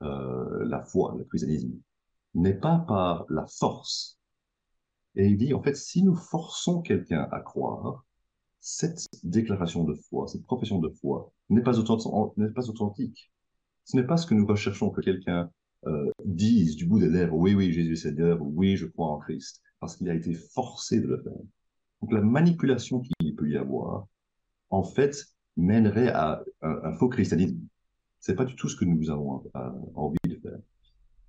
euh, 0.03 0.65
la 0.67 0.85
foi, 0.85 1.15
le 1.19 1.25
christianisme, 1.25 1.73
n'est 2.35 2.58
pas 2.58 2.78
par 2.87 3.26
la 3.28 3.47
force. 3.47 4.18
Et 5.16 5.26
il 5.26 5.37
dit 5.37 5.54
en 5.54 5.62
fait, 5.62 5.76
si 5.76 6.02
nous 6.02 6.14
forçons 6.14 6.80
quelqu'un 6.80 7.28
à 7.32 7.40
croire, 7.40 8.04
cette 8.61 9.06
déclaration 9.23 9.85
de 9.85 9.94
foi, 9.94 10.26
cette 10.26 10.44
profession 10.44 10.78
de 10.78 10.90
foi 10.90 11.32
n'est 11.49 11.62
pas, 11.62 11.73
pas 11.73 12.70
authentique. 12.70 13.32
Ce 13.85 13.97
n'est 13.97 14.06
pas 14.06 14.16
ce 14.16 14.26
que 14.26 14.35
nous 14.35 14.47
recherchons 14.47 14.90
que 14.90 15.00
quelqu'un 15.00 15.50
euh, 15.87 16.11
disent 16.25 16.76
du 16.76 16.87
bout 16.87 16.99
des 16.99 17.08
lèvres, 17.08 17.35
oui, 17.35 17.54
oui, 17.54 17.73
Jésus 17.73 17.92
est 17.92 17.97
Seigneur, 17.97 18.38
oui, 18.40 18.76
je 18.76 18.87
crois 18.87 19.06
en 19.06 19.18
Christ, 19.18 19.62
parce 19.80 19.97
qu'il 19.97 20.11
a 20.11 20.14
été 20.14 20.35
forcé 20.35 21.00
de 21.00 21.06
le 21.06 21.23
faire. 21.23 21.32
Donc 22.02 22.12
la 22.12 22.20
manipulation 22.20 23.00
qu'il 23.00 23.35
peut 23.35 23.49
y 23.49 23.56
avoir, 23.56 24.06
en 24.70 24.82
fait, 24.82 25.16
mènerait 25.56 26.11
à 26.11 26.42
un, 26.62 26.92
faux 26.94 27.08
christianisme. 27.08 27.58
C'est 28.20 28.35
pas 28.35 28.44
du 28.44 28.56
tout 28.56 28.68
ce 28.68 28.76
que 28.76 28.85
nous 28.85 29.11
avons 29.11 29.42
envie 29.94 30.18
de 30.28 30.37
faire. 30.37 30.58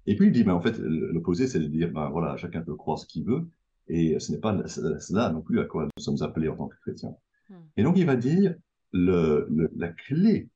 Et 0.06 0.16
puis 0.16 0.28
il 0.28 0.32
dit, 0.32 0.44
mais 0.44 0.52
en 0.52 0.62
fait, 0.62 0.78
l'opposé, 0.80 1.48
c'est 1.48 1.60
de 1.60 1.68
dire, 1.68 1.92
ben 1.92 2.10
voilà, 2.10 2.36
chacun 2.38 2.62
peut 2.62 2.76
croire 2.76 2.98
ce 2.98 3.06
qu'il 3.06 3.26
veut, 3.26 3.48
et 3.88 4.20
ce 4.20 4.32
n'est 4.32 4.40
pas 4.40 4.68
cela 4.68 5.30
non 5.30 5.42
plus 5.42 5.60
à 5.60 5.66
quoi 5.66 5.86
nous 5.86 6.04
sommes 6.04 6.22
appelés 6.22 6.50
en 6.50 6.56
tant 6.56 6.68
que 6.68 6.78
chrétiens. 6.82 7.16
Hmm. 7.50 7.56
Et 7.78 7.84
donc 7.84 7.98
il 7.98 8.06
va 8.06 8.16
dire, 8.16 8.56
le, 8.92 9.48
le, 9.50 9.70
la 9.76 9.90
clé 9.90 10.50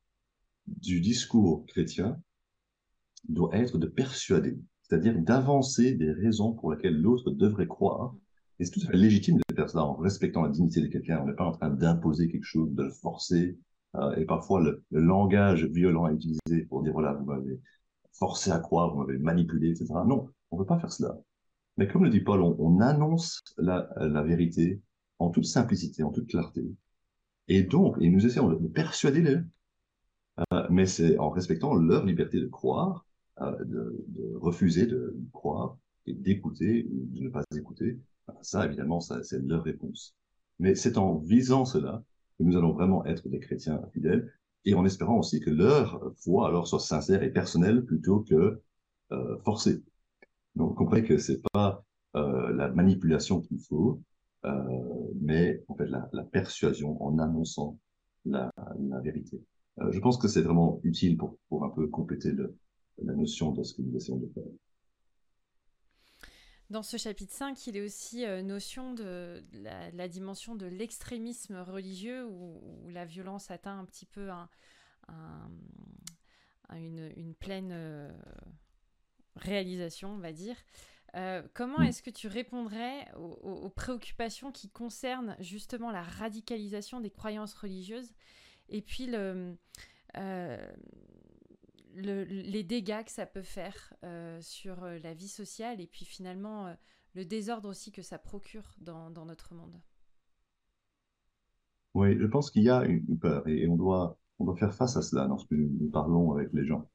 du 0.68 1.02
discours 1.02 1.66
chrétien, 1.68 2.20
doit 3.30 3.56
être 3.56 3.78
de 3.78 3.88
persuader, 3.88 4.58
c'est-à-dire 4.82 5.18
d'avancer 5.18 5.94
des 5.94 6.12
raisons 6.12 6.54
pour 6.54 6.72
lesquelles 6.74 7.00
l'autre 7.00 7.32
devrait 7.32 7.68
croire, 7.68 8.16
Et 8.60 8.66
c'est 8.66 8.72
tout 8.72 8.82
à 8.86 8.92
fait 8.92 8.98
légitime 8.98 9.38
de 9.38 9.56
faire 9.56 9.70
cela 9.70 9.86
en 9.86 9.96
respectant 9.96 10.44
la 10.44 10.50
dignité 10.50 10.82
de 10.82 10.88
quelqu'un. 10.88 11.22
On 11.22 11.28
n'est 11.28 11.36
pas 11.36 11.46
en 11.46 11.52
train 11.52 11.70
d'imposer 11.70 12.30
quelque 12.30 12.46
chose, 12.46 12.74
de 12.74 12.84
le 12.84 12.92
forcer. 12.92 13.58
Euh, 13.96 14.16
et 14.16 14.26
parfois, 14.26 14.62
le, 14.62 14.84
langage 14.92 15.66
violent 15.66 16.08
est 16.08 16.16
utilisé 16.16 16.66
pour 16.68 16.84
dire, 16.84 16.94
voilà, 16.94 17.14
vous 17.14 17.26
m'avez 17.26 17.60
forcé 18.14 18.52
à 18.52 18.60
croire, 18.60 18.94
vous 18.94 19.02
m'avez 19.02 19.18
manipulé, 19.20 19.72
etc. 19.72 19.94
Non, 20.06 20.30
on 20.52 20.58
ne 20.58 20.62
peut 20.62 20.68
pas 20.68 20.80
faire 20.80 20.92
cela. 20.92 21.18
Mais 21.78 21.88
comme 21.88 22.04
le 22.04 22.10
dit 22.10 22.22
Paul, 22.22 22.42
on, 22.42 22.80
annonce 22.80 23.42
la, 23.58 23.88
vérité 24.24 24.82
en 25.20 25.30
toute 25.30 25.46
simplicité, 25.46 26.04
en 26.04 26.12
toute 26.12 26.28
clarté. 26.28 26.64
Et 27.48 27.64
donc, 27.64 27.98
et 28.00 28.10
nous 28.10 28.26
essayons 28.26 28.50
de 28.50 28.68
persuader-les, 28.68 29.38
euh, 30.54 30.68
mais 30.70 30.86
c'est 30.86 31.18
en 31.18 31.30
respectant 31.30 31.74
leur 31.76 32.06
liberté 32.06 32.40
de 32.40 32.48
croire, 32.48 33.06
euh, 33.42 33.64
de, 33.66 34.36
refuser 34.36 34.86
de 34.86 35.16
croire 35.34 35.78
et 36.06 36.14
d'écouter 36.14 36.88
ou 36.92 37.08
de 37.16 37.22
ne 37.22 37.30
pas 37.30 37.44
écouter. 37.56 38.00
Ça, 38.42 38.66
évidemment, 38.66 39.00
c'est 39.02 39.42
leur 39.44 39.64
réponse. 39.64 40.16
Mais 40.60 40.76
c'est 40.76 40.98
en 40.98 41.18
visant 41.18 41.66
cela 41.66 42.04
que 42.38 42.44
nous 42.44 42.56
allons 42.58 42.72
vraiment 42.72 43.06
être 43.06 43.28
des 43.30 43.40
chrétiens 43.40 43.82
fidèles 43.94 44.32
et 44.66 44.74
en 44.76 44.86
espérant 44.86 45.20
aussi 45.20 45.40
que 45.40 45.50
leur 45.50 46.14
foi 46.18 46.48
alors 46.48 46.68
soit 46.68 46.80
sincère 46.80 47.24
et 47.24 47.32
personnelle 47.32 47.84
plutôt 47.86 48.22
que 48.22 48.62
euh, 49.12 49.38
forcée. 49.44 49.84
Donc, 50.56 50.76
comprenez 50.78 51.04
que 51.04 51.18
c'est 51.18 51.42
pas 51.54 51.84
euh, 52.16 52.54
la 52.54 52.70
manipulation 52.70 53.42
qu'il 53.42 53.60
faut, 53.60 54.02
euh, 54.46 54.52
mais 55.22 55.64
en 55.68 55.76
fait 55.76 55.88
la, 55.88 56.10
la, 56.14 56.24
persuasion 56.24 57.02
en 57.04 57.18
annonçant 57.20 57.80
la, 58.26 58.52
la 58.80 59.00
vérité. 59.00 59.42
Euh, 59.80 59.92
je 59.92 60.00
pense 60.00 60.18
que 60.18 60.28
c'est 60.28 60.42
vraiment 60.42 60.80
utile 60.84 61.18
pour, 61.18 61.38
pour 61.50 61.64
un 61.66 61.70
peu 61.70 61.88
compléter 61.88 62.32
le, 62.32 62.56
la 63.04 63.14
notion 63.14 63.52
de 63.52 63.64
ce 63.64 63.74
que 63.74 63.82
nous 63.82 63.96
essayons 63.96 64.18
de 64.18 64.28
faire. 64.34 64.44
Dans 66.74 66.82
ce 66.82 66.98
chapitre 66.98 67.32
5, 67.32 67.68
il 67.68 67.78
est 67.78 67.82
aussi 67.82 68.26
euh, 68.26 68.42
notion 68.42 68.96
de 68.96 69.44
la, 69.54 69.92
la, 69.92 70.08
dimension 70.08 70.56
de 70.56 70.66
l'extrémisme 70.66 71.58
religieux 71.58 72.26
où, 72.26 72.60
où, 72.64 72.90
la 72.90 73.06
violence 73.06 73.52
atteint 73.52 73.78
un 73.78 73.86
petit 73.86 74.08
peu 74.08 74.32
un, 74.32 74.50
un, 75.08 76.76
une, 76.76 77.14
une, 77.16 77.36
pleine 77.36 77.70
euh, 77.72 78.12
réalisation, 79.36 80.14
on 80.14 80.18
va 80.18 80.32
dire. 80.32 80.56
Euh, 81.14 81.44
comment 81.54 81.78
mm. 81.78 81.84
est-ce 81.84 82.02
que 82.02 82.10
tu 82.10 82.28
répondrais 82.28 83.08
aux, 83.18 83.34
aux, 83.44 83.70
préoccupations 83.70 84.52
qui 84.52 84.68
concernent 84.72 85.36
justement 85.40 85.92
la 85.92 86.02
radicalisation 86.02 87.02
des 87.02 87.12
croyances 87.12 87.54
religieuses 87.54 88.16
et 88.70 88.82
puis 88.82 89.06
le, 89.06 89.56
euh, 90.18 90.72
le, 91.96 92.24
les 92.24 92.64
dégâts 92.64 93.04
que 93.04 93.12
ça 93.12 93.26
peut 93.26 93.42
faire 93.44 93.94
euh, 94.04 94.40
sur 94.42 94.84
euh, 94.84 95.00
la 95.00 95.14
vie 95.14 95.28
sociale 95.28 95.82
et 95.82 95.88
puis 95.88 96.06
finalement 96.06 96.68
euh, 96.68 96.74
le 97.14 97.26
désordre 97.26 97.70
aussi 97.70 97.92
que 97.92 98.02
ça 98.02 98.18
procure 98.18 98.76
dans, 98.80 99.10
notre 99.26 99.54
monde. 99.54 99.80
Oui, 101.94 102.18
je 102.20 102.26
pense 102.26 102.50
qu'il 102.50 102.64
y 102.64 102.70
a 102.70 102.84
une 102.86 103.20
peur 103.20 103.48
et 103.48 103.68
on 103.68 103.76
doit, 103.76 104.18
on 104.40 104.46
doit 104.46 104.58
faire 104.58 104.74
face 104.74 104.98
à 104.98 105.02
cela 105.02 105.28
lorsque 105.28 105.52
nous 105.52 105.90
parlons 105.92 106.32
avec 106.34 106.52
les 106.54 106.66
gens. 106.66 106.90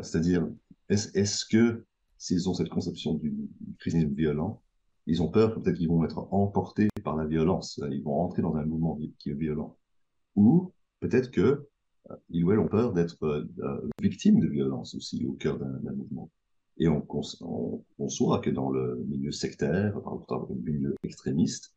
C'est-à-dire, 0.00 0.48
est-ce 0.88 1.10
est 1.18 1.48
que 1.50 1.84
s'ils 2.16 2.48
ont 2.48 2.54
cette 2.54 2.70
conception 2.70 3.14
du, 3.14 3.30
du 3.30 3.76
christianisme 3.76 4.14
violent, 4.14 4.62
ils 5.06 5.22
ont 5.22 5.28
peur 5.28 5.54
peut-être 5.54 5.76
qu'ils 5.76 5.88
vont 5.88 6.04
être 6.04 6.26
emportés 6.32 6.88
par 7.04 7.16
la 7.16 7.26
violence, 7.26 7.78
ils 7.90 8.02
vont 8.02 8.18
entrer 8.20 8.40
dans 8.40 8.56
un 8.56 8.64
mouvement 8.64 8.98
qui 9.18 9.30
est 9.30 9.34
violent. 9.34 9.76
Ou 10.36 10.72
peut-être 11.00 11.30
que 11.30 11.68
ils 12.30 12.44
ou 12.44 12.52
elles 12.52 12.58
ont 12.58 12.68
peur 12.68 12.92
d'être 12.92 13.22
euh, 13.24 13.90
victimes 14.00 14.40
de 14.40 14.48
violence 14.48 14.94
aussi 14.94 15.24
au 15.26 15.32
cœur 15.32 15.58
d'un 15.58 15.92
mouvement. 15.92 16.30
Et 16.76 16.88
on, 16.88 17.06
on, 17.40 18.40
que 18.40 18.50
dans 18.50 18.70
le 18.70 19.04
milieu 19.06 19.30
sectaire, 19.30 20.00
dans 20.02 20.48
le 20.48 20.54
milieu 20.56 20.94
extrémiste, 21.04 21.72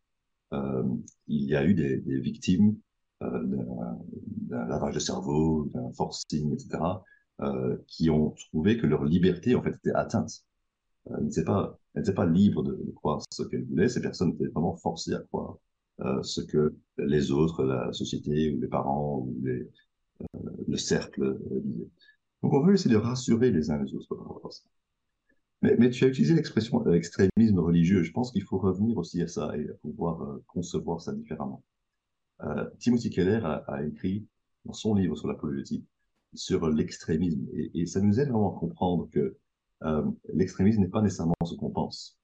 euh, 0.54 0.84
il 1.28 1.44
y 1.44 1.56
a 1.56 1.64
eu 1.66 1.74
des, 1.74 2.00
victimes 2.20 2.78
euh, 3.22 3.44
d'un 3.44 4.66
lavage 4.66 4.96
de 4.96 5.00
cerveau, 5.00 5.70
d'un 5.74 5.92
forcing, 5.94 6.54
etc., 6.54 6.80
qui 7.86 8.10
ont 8.10 8.32
trouvé 8.32 8.80
que 8.80 8.88
leur 8.88 9.06
liberté 9.06 9.54
en 9.54 9.62
fait 9.62 9.76
était 9.76 9.92
atteinte. 9.92 10.44
Elles 11.06 11.24
n'étaient 11.24 11.44
pas, 11.44 11.80
pas 12.16 12.26
libres 12.26 12.64
de, 12.64 12.72
de 12.72 12.92
croire 12.92 13.22
ce 13.32 13.44
qu'elles 13.44 13.66
voulaient. 13.66 13.90
Ces 13.90 14.02
personnes 14.02 14.32
étaient 14.32 14.48
vraiment 14.48 14.76
forcées 14.76 15.14
à 15.14 15.20
croire 15.20 15.58
ce 16.24 16.42
que 16.42 16.76
les 16.98 17.32
autres, 17.32 17.64
la 17.64 17.94
société 17.94 18.56
ou 18.56 18.60
les 18.60 18.68
parents 18.68 19.20
ou 19.20 19.38
les, 19.44 19.70
le 20.68 20.78
cercle 20.78 21.40
disait. 21.64 21.90
Donc 22.44 22.54
on 22.54 22.62
veut 22.62 22.74
essayer 22.74 22.94
de 22.94 23.00
rassurer 23.00 23.52
les 23.52 23.72
uns 23.72 23.82
les 23.82 23.94
autres 23.94 24.08
par 24.10 24.20
rapport 24.20 24.48
à 24.48 24.52
ça. 24.52 24.64
Mais, 25.64 25.90
tu 25.90 26.06
as 26.06 26.08
utilisé 26.08 26.36
l'expression 26.36 26.86
euh, 26.86 26.94
extrémisme 26.94 27.60
religieux. 27.60 28.04
Je 28.04 28.12
pense 28.12 28.32
qu'il 28.32 28.44
faut 28.44 28.60
revenir 28.60 28.98
aussi 28.98 29.22
à 29.24 29.28
ça 29.28 29.58
et 29.58 29.66
pouvoir 29.82 30.22
euh, 30.22 30.44
concevoir 30.46 31.02
ça 31.02 31.14
différemment. 31.14 31.64
Euh, 32.42 32.70
Timothy 32.78 33.10
Keller 33.10 33.42
a, 33.44 33.84
écrit 33.84 34.28
dans 34.66 34.74
son 34.74 34.94
livre 34.94 35.16
sur 35.16 35.28
l'apologétique 35.28 35.86
sur 36.36 36.70
l'extrémisme 36.70 37.48
et, 37.54 37.72
et, 37.82 37.86
ça 37.88 38.02
nous 38.02 38.20
aide 38.20 38.30
vraiment 38.30 38.56
à 38.56 38.60
comprendre 38.60 39.10
que 39.12 39.38
euh, 39.84 40.04
l'extrémisme 40.34 40.82
n'est 40.82 40.90
pas 40.90 41.02
nécessairement 41.02 41.34
ce 41.46 41.56
qu'on 41.56 41.70
pense. 41.70 42.18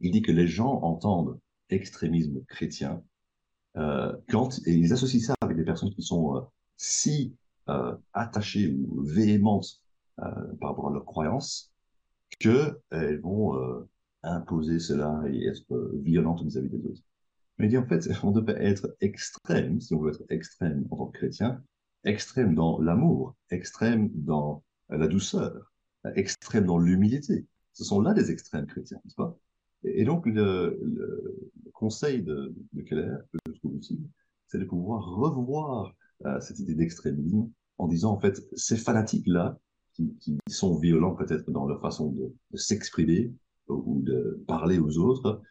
Il 0.00 0.10
dit 0.10 0.22
que 0.22 0.32
les 0.32 0.46
gens 0.46 0.80
entendent 0.82 1.38
extrémisme 1.70 2.44
chrétien 2.44 3.02
euh, 3.76 4.14
quand 4.28 4.58
et 4.66 4.72
ils 4.72 4.92
associent 4.92 5.20
ça 5.20 5.34
avec 5.40 5.56
des 5.56 5.64
personnes 5.64 5.90
qui 5.90 6.02
sont 6.02 6.36
euh, 6.36 6.40
si 6.82 7.36
euh, 7.68 7.94
attachées 8.12 8.74
ou 8.74 9.02
véhémentes 9.02 9.80
euh, 10.18 10.24
par 10.60 10.70
rapport 10.70 10.88
à 10.88 10.92
leurs 10.92 11.04
croyances 11.04 11.72
qu'elles 12.40 13.20
vont 13.22 13.56
euh, 13.56 13.88
imposer 14.24 14.80
cela 14.80 15.22
et 15.30 15.46
être 15.46 15.92
violentes 16.02 16.42
vis-à-vis 16.42 16.70
des 16.70 16.84
autres. 16.84 17.02
Mais 17.58 17.66
il 17.66 17.68
dit 17.70 17.78
en 17.78 17.86
fait, 17.86 18.08
on 18.24 18.32
devait 18.32 18.60
être 18.64 18.96
extrême, 19.00 19.80
si 19.80 19.94
on 19.94 20.00
veut 20.00 20.10
être 20.10 20.24
extrême 20.28 20.84
en 20.90 20.96
tant 20.96 21.06
que 21.06 21.18
chrétien, 21.18 21.62
extrême 22.02 22.56
dans 22.56 22.80
l'amour, 22.80 23.36
extrême 23.50 24.10
dans 24.14 24.64
la 24.88 25.06
douceur, 25.06 25.72
extrême 26.16 26.66
dans 26.66 26.78
l'humilité. 26.78 27.46
Ce 27.74 27.84
sont 27.84 28.00
là 28.00 28.12
des 28.12 28.32
extrêmes 28.32 28.66
chrétiens, 28.66 29.00
n'est-ce 29.04 29.14
pas? 29.14 29.38
Et, 29.84 30.00
et, 30.00 30.04
donc, 30.04 30.26
le, 30.26 30.80
le, 30.82 31.50
conseil 31.72 32.22
de, 32.22 32.52
de 32.72 32.82
Keller, 32.82 33.18
que 33.32 33.38
je 33.46 33.58
trouve 33.60 33.76
utile, 33.76 34.02
c'est 34.48 34.58
de 34.58 34.64
pouvoir 34.64 35.04
revoir 35.04 35.94
euh, 36.26 36.40
cette 36.40 36.58
idée 36.58 36.74
d'extrémisme 36.74 37.50
en 37.78 37.88
disant 37.88 38.12
en 38.12 38.20
fait 38.20 38.40
ces 38.54 38.76
fanatiques 38.76 39.26
là 39.26 39.58
qui, 39.92 40.16
qui 40.18 40.38
sont 40.48 40.78
violents 40.78 41.14
peut-être 41.14 41.50
dans 41.50 41.66
leur 41.66 41.80
façon 41.80 42.10
de, 42.12 42.34
de 42.50 42.56
s'exprimer 42.56 43.32
ou 43.68 44.00
de 44.02 44.42
parler 44.46 44.78
aux 44.78 44.98
autres, 44.98 45.42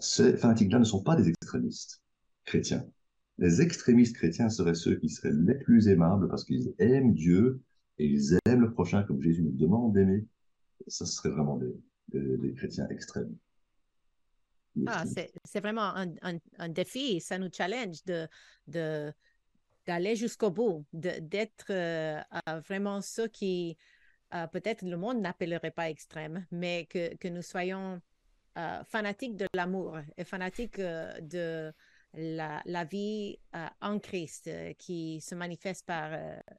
ces 0.00 0.36
fanatiques 0.36 0.72
là 0.72 0.78
ne 0.78 0.84
sont 0.84 1.02
pas 1.02 1.16
des 1.16 1.28
extrémistes 1.28 2.02
chrétiens. 2.44 2.84
Les 3.38 3.60
extrémistes 3.60 4.16
chrétiens 4.16 4.48
seraient 4.48 4.74
ceux 4.74 4.96
qui 4.96 5.08
seraient 5.08 5.32
les 5.32 5.54
plus 5.54 5.88
aimables 5.88 6.28
parce 6.28 6.44
qu'ils 6.44 6.74
aiment 6.78 7.14
Dieu 7.14 7.60
et 7.98 8.06
ils 8.06 8.38
aiment 8.46 8.62
le 8.62 8.72
prochain 8.72 9.02
comme 9.02 9.20
Jésus 9.20 9.42
nous 9.42 9.52
demande 9.52 9.94
d'aimer. 9.94 10.26
Ça 10.86 11.06
serait 11.06 11.30
vraiment 11.30 11.56
des, 11.56 11.74
des, 12.08 12.36
des 12.38 12.54
chrétiens 12.54 12.88
extrêmes. 12.88 13.34
Ah, 14.86 15.04
c'est 15.44 15.60
vraiment 15.60 15.94
un, 15.94 16.08
un, 16.22 16.38
un, 16.58 16.68
défi, 16.68 17.20
ça 17.20 17.38
nous 17.38 17.50
challenge 17.52 18.02
de, 18.04 18.26
de, 18.68 19.12
d'aller 19.86 20.16
jusqu'au 20.16 20.50
bout, 20.50 20.86
d'être 20.92 21.70
euh, 21.70 22.20
vraiment 22.68 23.00
ceux 23.00 23.28
qui 23.28 23.76
euh, 24.34 24.46
peut-être 24.46 24.82
le 24.82 24.96
monde 24.96 25.20
n'appellerait 25.20 25.70
pas 25.70 25.90
extrême, 25.90 26.46
mais 26.50 26.86
que, 26.86 27.14
que 27.16 27.28
nous 27.28 27.42
soyons 27.42 28.00
euh, 28.58 28.84
fanatiques 28.84 29.36
de 29.36 29.46
l'amour 29.54 29.98
et 30.16 30.24
fanatiques 30.24 30.78
de 30.78 31.72
la, 32.14 32.84
vie 32.84 33.38
en 33.80 33.98
Christ 33.98 34.50
qui 34.78 35.20
se 35.20 35.34
manifeste 35.34 35.86
par 35.86 36.10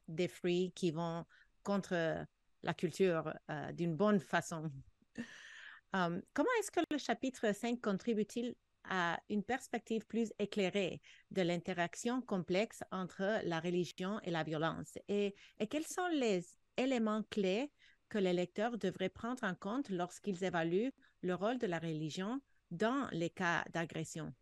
des 0.08 0.28
fruits 0.28 0.72
qui 0.74 0.90
vont 0.90 1.24
contre 1.62 2.26
la 2.62 2.74
culture 2.74 3.32
d'une 3.72 3.94
bonne 3.94 4.18
façon. 4.18 4.70
Comment 5.92 6.50
est-ce 6.58 6.72
que 6.72 6.80
le 6.90 6.98
chapitre 6.98 7.54
5 7.54 7.80
contribue-t-il 7.80 8.56
à 8.88 9.18
une 9.28 9.42
perspective 9.42 10.06
plus 10.06 10.32
éclairée 10.38 11.00
de 11.30 11.42
l'interaction 11.42 12.20
complexe 12.20 12.82
entre 12.90 13.40
la 13.44 13.60
religion 13.60 14.20
et 14.22 14.30
la 14.30 14.42
violence. 14.42 14.98
Et, 15.08 15.34
quels 15.70 15.86
sont 15.86 16.08
les 16.08 16.44
éléments 16.76 17.22
clés 17.30 17.70
que 18.08 18.18
les 18.18 18.32
lecteurs 18.32 18.78
devraient 18.78 19.08
prendre 19.08 19.44
en 19.44 19.54
compte 19.54 19.90
lorsqu'ils 19.90 20.44
évaluent 20.44 20.92
le 21.22 21.34
rôle 21.34 21.58
de 21.58 21.66
la 21.66 21.78
religion 21.78 22.40
dans 22.70 23.08
les 23.12 23.30
cas 23.30 23.64
d'agression? 23.72 24.32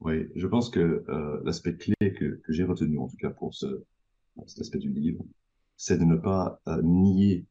Oui, 0.00 0.28
je 0.34 0.46
pense 0.46 0.68
que 0.70 1.04
euh, 1.08 1.40
l'aspect 1.44 1.76
clé 1.76 1.94
que, 2.00 2.40
j'ai 2.48 2.64
retenu, 2.64 2.98
en 2.98 3.08
tout 3.08 3.16
cas 3.16 3.30
pour 3.30 3.54
ce, 3.54 3.82
cet 4.46 4.60
aspect 4.60 4.78
du 4.78 4.90
livre, 4.90 5.24
c'est 5.76 5.98
de 5.98 6.04
ne 6.04 6.16
pas 6.16 6.60
euh, 6.68 6.82
nier 6.82 7.46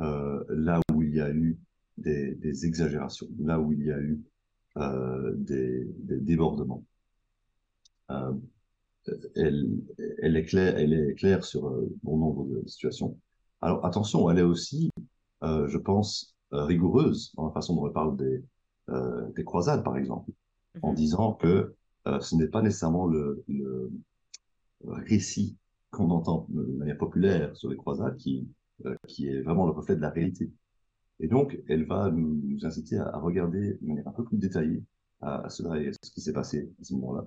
euh, 0.00 0.44
là 0.50 0.80
où 0.92 1.02
il 1.02 1.14
y 1.14 1.20
a 1.20 1.30
eu 1.30 1.58
des, 1.96 2.66
exagérations, 2.66 3.28
là 3.38 3.60
où 3.60 3.72
il 3.72 3.84
y 3.84 3.92
a 3.92 3.98
eu 3.98 4.20
des, 4.76 5.84
des, 5.98 6.20
débordements. 6.20 6.84
Euh, 8.10 8.32
elle, 9.36 9.80
elle, 10.22 10.36
est 10.36 10.44
claire, 10.44 10.76
elle 10.76 10.92
est 10.92 11.14
claire 11.14 11.44
sur 11.44 11.68
euh, 11.68 11.88
bon 12.02 12.18
nombre 12.18 12.46
de 12.46 12.68
situations. 12.68 13.18
Alors 13.60 13.84
attention, 13.84 14.28
elle 14.30 14.38
est 14.38 14.42
aussi, 14.42 14.90
euh, 15.42 15.68
je 15.68 15.78
pense, 15.78 16.36
rigoureuse 16.50 17.32
dans 17.36 17.46
la 17.46 17.52
façon 17.52 17.74
dont 17.74 17.86
elle 17.86 17.92
parle 17.92 18.16
des, 18.16 18.42
des 19.34 19.44
croisades, 19.44 19.82
par 19.82 19.96
exemple, 19.96 20.30
en 20.82 20.90
mhm. 20.90 20.96
disant 20.96 21.32
que 21.32 21.74
ce 22.20 22.36
n'est 22.36 22.46
pas 22.46 22.62
nécessairement 22.62 23.06
le, 23.06 23.44
le 23.48 23.90
récit 24.84 25.56
qu'on 25.90 26.10
entend 26.10 26.46
de 26.50 26.62
manière 26.62 26.96
populaire 26.96 27.56
sur 27.56 27.68
les 27.68 27.76
croisades 27.76 28.16
qui, 28.16 28.48
qui 29.08 29.28
est 29.28 29.42
vraiment 29.42 29.66
le 29.66 29.72
reflet 29.72 29.96
de 29.96 30.00
la 30.00 30.10
réalité. 30.10 30.50
Et 31.20 31.28
donc, 31.28 31.58
elle 31.68 31.84
va 31.84 32.10
nous, 32.10 32.64
inciter 32.64 32.98
à, 32.98 33.18
regarder 33.18 33.74
de 33.80 33.86
manière 33.86 34.08
un 34.08 34.12
peu 34.12 34.24
plus 34.24 34.36
détaillée 34.36 34.82
à, 35.22 35.48
cela 35.48 35.80
et 35.80 35.92
ce 36.02 36.10
qui 36.10 36.20
s'est 36.20 36.32
passé 36.32 36.70
à 36.80 36.84
ce 36.84 36.94
moment-là. 36.94 37.24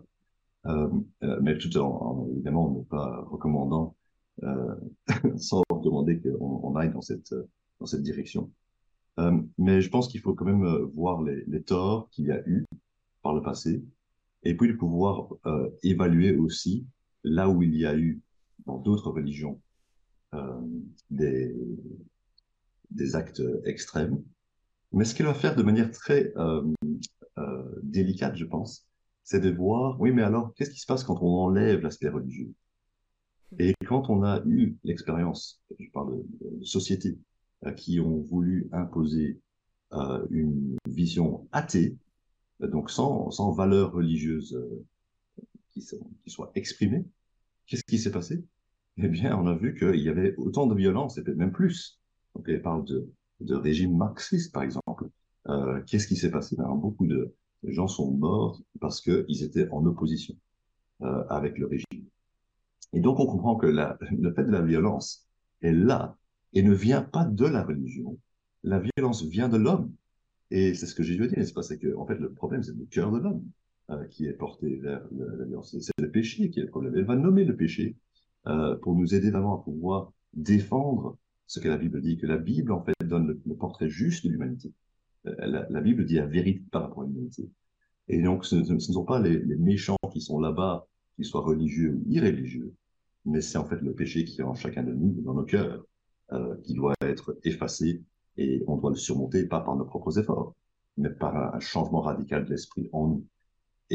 Euh, 0.67 0.89
euh, 1.23 1.39
mais 1.41 1.57
tout 1.57 1.75
en, 1.77 2.27
évidemment 2.31 2.71
ne 2.71 2.83
pas 2.83 3.21
recommandant, 3.29 3.95
euh, 4.43 4.75
sans 5.37 5.63
recommander 5.69 6.19
qu'on 6.19 6.59
on 6.63 6.75
aille 6.75 6.91
dans 6.91 7.01
cette, 7.01 7.33
dans 7.79 7.85
cette 7.85 8.03
direction. 8.03 8.51
Mais 9.57 9.81
je 9.81 9.89
pense 9.89 10.07
qu'il 10.07 10.21
faut 10.21 10.33
quand 10.33 10.45
même 10.45 10.65
voir 10.93 11.21
les, 11.21 11.61
torts 11.63 12.09
qu'il 12.09 12.27
y 12.27 12.31
a 12.31 12.41
eu 12.47 12.63
par 13.21 13.33
le 13.33 13.41
passé 13.41 13.83
et 14.43 14.55
puis 14.55 14.77
pouvoir 14.77 15.27
euh, 15.45 15.69
évaluer 15.83 16.37
aussi 16.37 16.87
là 17.25 17.49
où 17.49 17.61
il 17.61 17.75
y 17.75 17.85
a 17.85 17.97
eu 17.97 18.21
dans 18.65 18.77
d'autres 18.77 19.11
religions 19.11 19.59
des, 21.09 21.53
des 22.91 23.15
actes 23.15 23.41
extrêmes. 23.65 24.21
Mais 24.91 25.05
ce 25.05 25.13
qu'elle 25.13 25.27
va 25.27 25.33
faire 25.33 25.55
de 25.55 25.63
manière 25.63 25.91
très 25.91 26.33
euh, 26.37 26.63
euh, 27.37 27.63
délicate, 27.83 28.35
je 28.35 28.45
pense, 28.45 28.87
c'est 29.23 29.39
de 29.39 29.51
voir, 29.51 29.99
oui, 30.01 30.11
mais 30.11 30.23
alors, 30.23 30.53
qu'est-ce 30.55 30.71
qui 30.71 30.79
se 30.79 30.87
passe 30.87 31.03
quand 31.03 31.21
on 31.21 31.45
enlève 31.45 31.81
l'aspect 31.81 32.09
religieux? 32.09 32.51
Et 33.57 33.73
quand 33.87 34.09
on 34.09 34.23
a 34.23 34.43
eu 34.45 34.77
l'expérience, 34.83 35.61
je 35.79 35.89
parle 35.91 36.23
de, 36.39 36.63
sociétés 36.63 37.17
euh, 37.65 37.71
qui 37.71 37.99
ont 37.99 38.21
voulu 38.21 38.69
imposer 38.71 39.39
euh, 39.93 40.25
une 40.29 40.77
vision 40.87 41.47
athée, 41.51 41.97
donc 42.59 42.91
sans, 42.91 43.31
sans 43.31 43.51
valeur 43.51 43.93
religieuse 43.93 44.53
euh, 44.55 44.85
qui, 45.69 45.85
qui 46.23 46.29
soit 46.29 46.51
exprimée, 46.55 47.05
qu'est-ce 47.65 47.83
qui 47.83 47.97
s'est 47.97 48.11
passé? 48.11 48.43
Eh 48.97 49.07
bien, 49.07 49.37
on 49.37 49.47
a 49.47 49.55
vu 49.55 49.75
qu'il 49.75 50.01
y 50.01 50.09
avait 50.09 50.35
autant 50.37 50.67
de 50.67 50.75
violence, 50.75 51.17
et 51.17 51.23
même 51.35 51.51
plus, 51.51 51.98
donc, 52.35 52.47
elle 52.47 52.61
parle 52.61 52.85
de, 52.85 53.09
de 53.41 53.55
régime 53.55 53.95
marxiste, 53.95 54.53
par 54.53 54.63
exemple. 54.63 55.09
Euh, 55.47 55.81
Qu'est-ce 55.85 56.07
qui 56.07 56.15
s'est 56.15 56.31
passé? 56.31 56.55
Ben, 56.55 56.73
Beaucoup 56.75 57.07
de 57.07 57.33
gens 57.63 57.87
sont 57.87 58.11
morts 58.11 58.61
parce 58.79 59.01
qu'ils 59.01 59.43
étaient 59.43 59.69
en 59.69 59.85
opposition 59.85 60.35
euh, 61.01 61.23
avec 61.29 61.57
le 61.57 61.67
régime. 61.67 62.05
Et 62.93 62.99
donc, 62.99 63.19
on 63.19 63.25
comprend 63.25 63.55
que 63.55 63.67
la, 63.67 63.97
le 64.11 64.33
fait 64.33 64.43
de 64.43 64.51
la 64.51 64.61
violence 64.61 65.27
est 65.61 65.73
là 65.73 66.17
et 66.53 66.61
ne 66.63 66.73
vient 66.73 67.01
pas 67.01 67.25
de 67.25 67.45
la 67.45 67.63
religion. 67.63 68.17
La 68.63 68.79
violence 68.79 69.23
vient 69.23 69.49
de 69.49 69.57
l'homme. 69.57 69.93
Et 70.51 70.73
c'est 70.73 70.87
ce 70.87 70.95
que 70.95 71.03
Jésus 71.03 71.23
a 71.23 71.27
dit, 71.27 71.35
n'est-ce 71.35 71.53
pas? 71.53 71.61
C'est 71.63 71.77
que, 71.77 71.95
en 71.95 72.05
fait, 72.05 72.15
le 72.15 72.33
problème, 72.33 72.63
c'est 72.63 72.75
le 72.75 72.85
cœur 72.85 73.11
de 73.11 73.19
l'homme 73.19 73.43
euh, 73.91 74.05
qui 74.05 74.25
est 74.25 74.33
porté 74.33 74.77
vers 74.77 75.01
la 75.11 75.45
violence. 75.45 75.77
C'est 75.79 75.93
le 75.99 76.09
péché 76.09 76.49
qui 76.49 76.59
est 76.59 76.63
le 76.63 76.69
problème. 76.69 76.95
Elle 76.95 77.05
va 77.05 77.15
nommer 77.15 77.45
le 77.45 77.55
péché 77.55 77.95
euh, 78.47 78.75
pour 78.77 78.95
nous 78.95 79.13
aider 79.13 79.29
vraiment 79.31 79.59
à 79.59 79.63
pouvoir 79.63 80.11
défendre 80.33 81.17
ce 81.49 81.59
que 81.59 81.67
la 81.67 81.77
Bible 81.77 81.99
dit, 81.99 82.15
que 82.15 82.27
la 82.27 82.37
Bible, 82.37 82.71
en 82.71 82.83
fait, 82.83 82.93
donne 83.03 83.41
le, 83.43 83.55
portrait 83.55 83.89
juste 83.89 84.23
de 84.23 84.29
l'humanité. 84.29 84.71
Euh, 85.25 85.65
la, 85.67 85.81
Bible 85.81 86.05
dit 86.05 86.13
la 86.13 86.27
vérité 86.27 86.63
par 86.71 86.83
rapport 86.83 87.01
à 87.01 87.07
l'humanité. 87.07 87.49
Et 88.07 88.21
donc, 88.21 88.45
ce, 88.45 88.55
ne 88.55 88.77
sont 88.77 89.03
pas 89.03 89.19
les, 89.19 89.39
méchants 89.57 89.97
qui 90.13 90.21
sont 90.21 90.39
là-bas, 90.39 90.85
qu'ils 91.15 91.25
soient 91.25 91.41
religieux 91.41 91.95
ou 91.95 92.03
irréligieux, 92.07 92.75
mais 93.25 93.41
c'est 93.41 93.57
en 93.57 93.65
fait 93.65 93.81
le 93.81 93.93
péché 93.93 94.25
qui 94.25 94.41
est 94.41 94.43
en 94.43 94.53
chacun 94.53 94.83
de 94.83 94.93
nous, 94.93 95.21
dans 95.23 95.33
nos 95.33 95.43
cœurs, 95.43 95.83
euh, 96.33 96.55
qui 96.63 96.75
doit 96.75 96.93
être 97.01 97.35
effacé 97.43 98.03
et 98.37 98.63
on 98.67 98.77
doit 98.77 98.91
le 98.91 98.95
surmonter, 98.95 99.47
pas 99.47 99.61
par 99.61 99.75
nos 99.75 99.85
propres 99.85 100.19
efforts, 100.19 100.53
mais 100.97 101.09
par 101.09 101.55
un, 101.55 101.59
changement 101.59 102.01
radical 102.01 102.45
de 102.45 102.51
l'esprit 102.51 102.89
en 102.93 103.07
nous. 103.07 103.25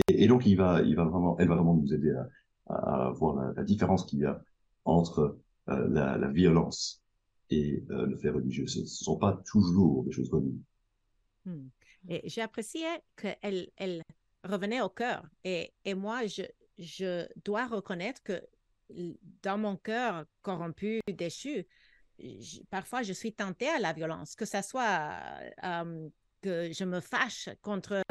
Et, 0.08 0.26
donc, 0.26 0.44
il 0.44 0.56
va, 0.56 0.82
il 0.82 0.96
va 0.96 1.04
vraiment, 1.04 1.38
elle 1.38 1.46
va 1.46 1.54
vraiment 1.54 1.76
nous 1.76 1.94
aider 1.94 2.12
à, 2.66 3.10
voir 3.10 3.52
la, 3.54 3.62
différence 3.62 4.06
qu'il 4.06 4.18
y 4.18 4.24
a 4.24 4.42
entre 4.84 5.38
euh, 5.68 5.88
la, 5.88 6.28
violence 6.32 7.03
et 7.50 7.84
euh, 7.90 8.06
le 8.06 8.16
fait 8.16 8.30
religieux. 8.30 8.66
Ce 8.66 8.80
ne 8.80 8.86
sont 8.86 9.16
pas 9.16 9.42
toujours 9.46 10.04
des 10.04 10.12
choses 10.12 10.28
connues. 10.28 10.58
Hmm. 11.44 11.68
Et 12.08 12.28
j'ai 12.28 12.42
apprécié 12.42 12.84
qu'elle 13.16 13.68
elle 13.76 14.02
revenait 14.44 14.80
au 14.80 14.88
cœur. 14.88 15.26
Et, 15.44 15.72
moi, 15.94 16.26
je, 16.26 16.42
je 16.78 17.26
dois 17.44 17.66
reconnaître 17.66 18.22
que 18.22 18.42
dans 19.42 19.56
mon 19.56 19.76
cœur 19.76 20.26
corrompu, 20.42 21.00
déchu, 21.08 21.66
parfois 22.70 23.02
je 23.02 23.14
suis 23.14 23.32
tentée 23.32 23.68
à 23.68 23.78
la 23.78 23.94
violence, 23.94 24.34
que 24.36 24.44
ce 24.44 24.60
soit 24.60 25.16
euh, 25.64 26.08
que 26.42 26.70
je 26.70 26.84
me 26.84 27.00
fâche 27.00 27.48
contre 27.62 28.02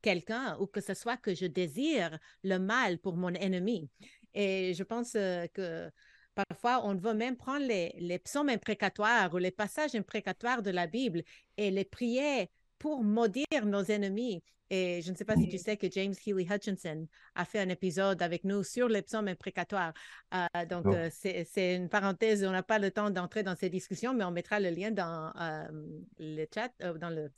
quelqu'un 0.00 0.56
ou 0.60 0.66
que 0.68 0.80
ce 0.80 0.94
soit 0.94 1.16
que 1.16 1.34
je 1.34 1.46
désire 1.46 2.16
le 2.44 2.58
mal 2.58 2.98
pour 2.98 3.16
mon 3.16 3.34
ennemi. 3.34 3.90
Et 4.34 4.74
je 4.74 4.82
pense 4.82 5.14
euh, 5.14 5.46
que 5.48 5.90
Parfois, 6.34 6.84
on 6.84 6.94
veut 6.94 7.14
même 7.14 7.36
prendre 7.36 7.66
les, 7.66 7.94
les 7.98 8.18
psaumes 8.18 8.48
imprécatoires 8.48 9.32
ou 9.34 9.38
les 9.38 9.50
passages 9.50 9.94
imprécatoires 9.94 10.62
de 10.62 10.70
la 10.70 10.86
Bible 10.86 11.22
et 11.56 11.70
les 11.70 11.84
prier 11.84 12.50
pour 12.78 13.04
maudire 13.04 13.64
nos 13.64 13.84
ennemis. 13.84 14.42
Et 14.74 15.02
je 15.02 15.10
ne 15.10 15.16
sais 15.16 15.26
pas 15.26 15.36
si 15.36 15.46
tu 15.48 15.58
sais 15.58 15.76
que 15.76 15.86
James 15.90 16.14
Healy 16.26 16.48
Hutchinson 16.50 17.06
a 17.34 17.44
fait 17.44 17.58
un 17.58 17.68
épisode 17.68 18.22
avec 18.22 18.42
nous 18.42 18.64
sur 18.64 18.88
les 18.88 19.02
psaumes 19.02 19.28
imprécatoires. 19.28 19.92
Euh, 20.32 20.64
donc, 20.64 20.86
euh, 20.86 21.10
c'est 21.12 21.76
une 21.76 21.90
parenthèse, 21.90 22.42
on 22.42 22.52
n'a 22.52 22.62
pas 22.62 22.78
le 22.78 22.90
temps 22.90 23.10
d'entrer 23.10 23.42
dans 23.42 23.54
ces 23.54 23.68
discussions, 23.68 24.14
mais 24.14 24.24
on 24.24 24.30
mettra 24.30 24.60
le 24.60 24.70
lien 24.70 24.90
dans 24.90 25.30
euh, 25.38 25.68
le 26.18 26.46
chat, 26.52 26.72
dans 26.80 27.10
le, 27.10 27.30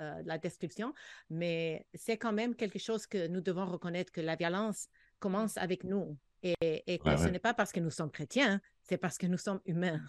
la 0.00 0.36
description. 0.38 0.92
Mais 1.30 1.86
c'est 1.94 2.18
quand 2.18 2.32
même 2.32 2.56
quelque 2.56 2.80
chose 2.80 3.06
que 3.06 3.28
nous 3.28 3.40
devons 3.40 3.66
reconnaître 3.66 4.10
que 4.10 4.20
la 4.20 4.34
violence 4.34 4.88
commence 5.20 5.56
avec 5.56 5.84
nous. 5.84 6.18
Et, 6.44 6.98
que 6.98 7.16
ce 7.16 7.28
n'est 7.28 7.38
pas 7.38 7.54
parce 7.54 7.72
que 7.72 7.80
nous 7.80 7.90
sommes 7.90 8.10
chrétiens, 8.10 8.60
c'est 8.82 8.98
parce 8.98 9.16
que 9.16 9.26
nous 9.26 9.38
sommes 9.38 9.60
humains. 9.64 10.00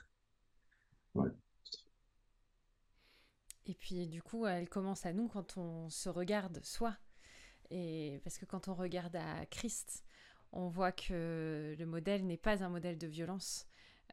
Et 3.65 3.74
puis, 3.74 4.08
du 4.08 4.21
coup, 4.21 4.45
elle 4.45 4.67
commence 4.67 5.06
à 5.06 5.13
nous 5.13 5.30
quand 5.30 5.58
on 5.58 5.89
se 5.89 6.10
regarde 6.10 6.63
soi. 6.63 6.95
Et 7.71 8.19
parce 8.24 8.38
que 8.38 8.45
quand 8.45 8.67
on 8.67 8.76
regarde 8.76 9.15
à 9.15 9.45
Christ, 9.45 10.04
on 10.52 10.67
voit 10.67 10.91
que 10.91 11.74
le 11.78 11.86
modèle 11.86 12.26
n'est 12.26 12.38
pas 12.38 12.63
un 12.63 12.69
modèle 12.69 12.98
de 12.98 13.08
violence, 13.08 13.67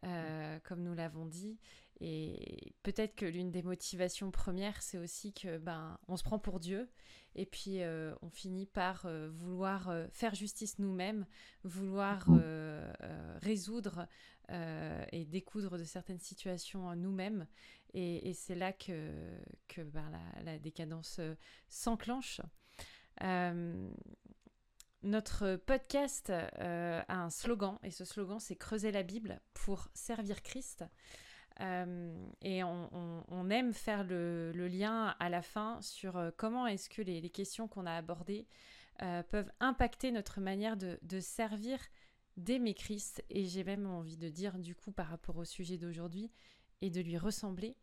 euh, 0.04 0.58
comme 0.62 0.82
nous 0.82 0.94
l'avons 0.94 1.26
dit. 1.26 1.58
Et 2.00 2.74
peut-être 2.82 3.14
que 3.14 3.26
l'une 3.26 3.50
des 3.50 3.62
motivations 3.62 4.30
premières, 4.30 4.82
c'est 4.82 4.98
aussi 4.98 5.32
que 5.32 5.58
ben, 5.58 5.98
on 6.08 6.16
se 6.16 6.24
prend 6.24 6.38
pour 6.38 6.58
Dieu 6.58 6.88
et 7.34 7.46
puis 7.46 7.82
euh, 7.82 8.14
on 8.22 8.28
finit 8.28 8.66
par 8.66 9.06
euh, 9.06 9.30
vouloir 9.32 9.88
euh, 9.88 10.06
faire 10.12 10.34
justice 10.34 10.78
nous-mêmes, 10.78 11.26
vouloir 11.64 12.28
résoudre 13.40 14.06
et 15.12 15.24
découdre 15.24 15.78
de 15.78 15.84
certaines 15.84 16.18
situations 16.18 16.94
nous-mêmes. 16.94 17.46
Et, 17.94 18.34
c'est 18.34 18.54
là 18.54 18.72
que, 18.72 19.10
que 19.68 19.80
ben, 19.80 20.10
la, 20.44 20.58
décadence 20.58 21.20
s'enclenche. 21.68 22.40
notre 25.02 25.56
podcast 25.56 26.30
a 26.30 27.22
un 27.22 27.30
slogan, 27.30 27.78
et 27.82 27.90
ce 27.90 28.04
slogan, 28.04 28.40
c'est 28.40 28.56
Creuser 28.56 28.92
la 28.92 29.02
Bible 29.02 29.40
pour 29.54 29.88
servir 29.94 30.42
Christ. 30.42 30.84
Euh, 31.60 32.14
et 32.40 32.62
on, 32.64 33.50
aime 33.50 33.72
faire 33.72 34.04
le, 34.04 34.52
lien 34.52 35.14
à 35.18 35.28
la 35.28 35.42
fin 35.42 35.80
sur 35.82 36.16
euh, 36.16 36.30
comment 36.36 36.66
est-ce 36.66 36.88
que 36.88 37.02
les, 37.02 37.28
questions 37.30 37.68
qu'on 37.68 37.86
a 37.86 37.94
abordées 37.94 38.46
euh, 39.02 39.22
peuvent 39.22 39.50
impacter 39.60 40.12
notre 40.12 40.40
manière 40.40 40.76
de, 40.76 41.20
servir 41.20 41.78
d'aimer 42.36 42.74
Christ. 42.74 43.22
Et 43.30 43.44
j'ai 43.44 43.64
même 43.64 43.86
envie 43.86 44.16
de 44.16 44.28
dire, 44.28 44.58
du 44.58 44.74
coup, 44.74 44.92
par 44.92 45.08
rapport 45.08 45.36
au 45.36 45.44
sujet 45.44 45.76
d'aujourd'hui, 45.76 46.30
et 46.80 46.90
de 46.90 47.00
lui 47.00 47.18
ressembler 47.18 47.76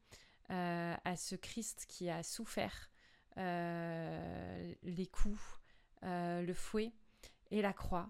à 0.49 1.15
ce 1.15 1.35
Christ 1.35 1.85
qui 1.87 2.09
a 2.09 2.23
souffert 2.23 2.89
les 3.37 5.07
coups, 5.11 5.39
le 6.01 6.53
fouet 6.53 6.91
et 7.51 7.61
la 7.61 7.71
croix 7.71 8.09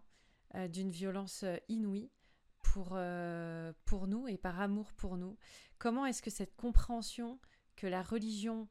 d'une 0.69 0.89
violence 0.89 1.43
inouïe 1.67 2.09
pour, 2.73 2.89
euh, 2.93 3.73
pour 3.85 4.07
nous 4.07 4.27
et 4.27 4.37
par 4.37 4.59
amour 4.59 4.91
pour 4.93 5.17
nous. 5.17 5.37
Comment 5.77 6.05
est-ce 6.05 6.21
que 6.21 6.29
cette 6.29 6.55
compréhension 6.55 7.39
que 7.75 7.87
la 7.87 8.01
religion 8.01 8.67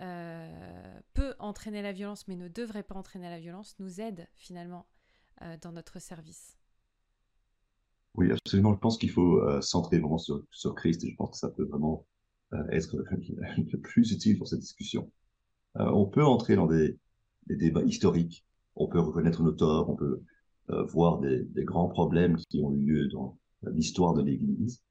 euh, 0.00 1.00
peut 1.14 1.34
entraîner 1.38 1.82
la 1.82 1.92
violence 1.92 2.28
mais 2.28 2.36
ne 2.36 2.48
devrait 2.48 2.82
pas 2.82 2.94
entraîner 2.94 3.28
la 3.30 3.38
violence 3.38 3.74
nous 3.78 4.00
aide 4.00 4.28
finalement 4.34 4.86
euh, 5.42 5.56
dans 5.62 5.72
notre 5.72 5.98
service? 5.98 6.58
Oui, 8.14 8.30
absolument. 8.32 8.74
Je 8.74 8.80
pense 8.80 8.98
qu'il 8.98 9.10
faut 9.10 9.40
centrer 9.60 9.98
vraiment 9.98 10.18
sur, 10.18 10.42
sur, 10.50 10.74
Christ 10.74 11.04
et 11.04 11.10
je 11.10 11.16
pense 11.16 11.30
que 11.30 11.36
ça 11.36 11.50
peut 11.50 11.64
vraiment 11.64 12.04
être 12.72 12.96
le 13.56 13.78
plus 13.78 14.10
utile 14.10 14.38
pour 14.38 14.48
cette 14.48 14.58
discussion. 14.58 15.12
on 15.76 16.06
peut 16.06 16.24
entrer 16.24 16.56
dans 16.56 16.66
des, 16.66 16.98
des 17.46 17.56
débats 17.56 17.84
historiques, 17.84 18.44
on 18.74 18.88
peut 18.88 18.98
reconnaître 18.98 19.42
nos 19.42 19.52
torts, 19.52 19.88
on 19.88 19.94
peut 19.94 20.24
euh, 20.70 20.84
voir 20.84 21.18
des, 21.18 21.44
des, 21.44 21.64
grands 21.64 21.88
problèmes 21.88 22.36
qui 22.48 22.60
ont 22.60 22.72
eu 22.72 22.80
lieu 22.80 23.08
dans 23.08 23.38
l'histoire 23.72 24.14
de 24.14 24.22
l'Église. 24.22 24.82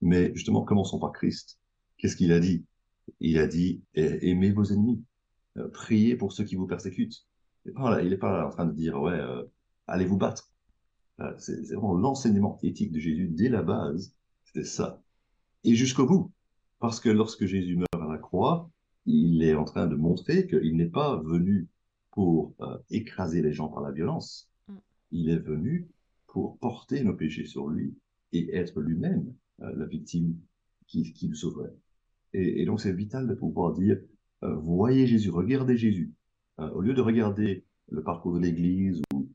Mais 0.00 0.32
justement, 0.34 0.62
commençons 0.62 0.98
par 0.98 1.12
Christ? 1.12 1.58
Qu'est-ce 1.96 2.16
qu'il 2.16 2.32
a 2.32 2.40
dit? 2.40 2.64
Il 3.20 3.38
a 3.38 3.46
dit 3.46 3.82
aimez 3.94 4.52
vos 4.52 4.64
ennemis, 4.64 5.02
priez 5.72 6.14
pour 6.14 6.32
ceux 6.32 6.44
qui 6.44 6.56
vous 6.56 6.66
persécutent. 6.66 7.26
Il 7.64 7.72
n'est 8.08 8.16
pas, 8.16 8.46
en 8.46 8.50
train 8.50 8.66
de 8.66 8.72
dire, 8.72 9.00
ouais, 9.00 9.18
allez 9.86 10.04
vous 10.04 10.18
battre. 10.18 10.52
C'est 11.38 11.74
vraiment 11.74 11.94
l'enseignement 11.94 12.58
éthique 12.62 12.92
de 12.92 13.00
Jésus 13.00 13.28
dès 13.28 13.48
la 13.48 13.62
base, 13.62 14.14
c'était 14.44 14.64
ça. 14.64 15.02
Et 15.64 15.74
jusqu'au 15.74 16.06
bout. 16.06 16.30
Parce 16.78 17.00
que 17.00 17.08
lorsque 17.08 17.44
Jésus 17.46 17.76
meurt 17.76 17.88
à 17.94 18.12
la 18.12 18.18
croix, 18.18 18.70
il 19.06 19.42
est 19.42 19.54
en 19.54 19.64
train 19.64 19.86
de 19.86 19.96
montrer 19.96 20.46
qu'il 20.46 20.76
n'est 20.76 20.86
pas 20.86 21.16
venu 21.16 21.68
pour 22.12 22.54
euh, 22.60 22.78
écraser 22.90 23.42
les 23.42 23.52
gens 23.52 23.68
par 23.68 23.82
la 23.82 23.90
violence. 23.90 24.48
Il 25.10 25.30
est 25.30 25.38
venu 25.38 25.88
pour 26.26 26.58
porter 26.58 27.02
nos 27.02 27.14
péchés 27.14 27.46
sur 27.46 27.68
lui 27.68 27.96
et 28.32 28.54
être 28.54 28.80
lui-même 28.80 29.32
euh, 29.62 29.72
la 29.76 29.86
victime 29.86 30.36
qui, 30.86 31.12
qui 31.12 31.28
nous 31.28 31.34
sauverait. 31.34 31.72
Et, 32.34 32.64
donc 32.66 32.80
c'est 32.80 32.92
vital 32.92 33.26
de 33.26 33.34
pouvoir 33.34 33.72
dire, 33.72 33.98
euh, 34.42 34.54
voyez 34.56 35.06
Jésus, 35.06 35.30
regardez 35.30 35.76
Jésus. 35.76 36.12
au 36.58 36.80
lieu 36.80 36.94
de 36.94 37.00
regarder 37.00 37.64
le 37.90 38.02
parcours 38.02 38.34
de 38.34 38.40
l'Église 38.40 39.00
ou 39.14 39.28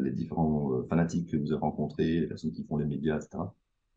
les 0.00 0.12
différents 0.12 0.84
fanatiques 0.88 1.30
que 1.30 1.36
vous 1.36 1.52
avez 1.52 1.60
rencontrés, 1.60 2.20
les 2.20 2.26
personnes 2.26 2.52
qui 2.52 2.64
font 2.64 2.76
les 2.76 2.86
médias, 2.86 3.16
etc. 3.16 3.38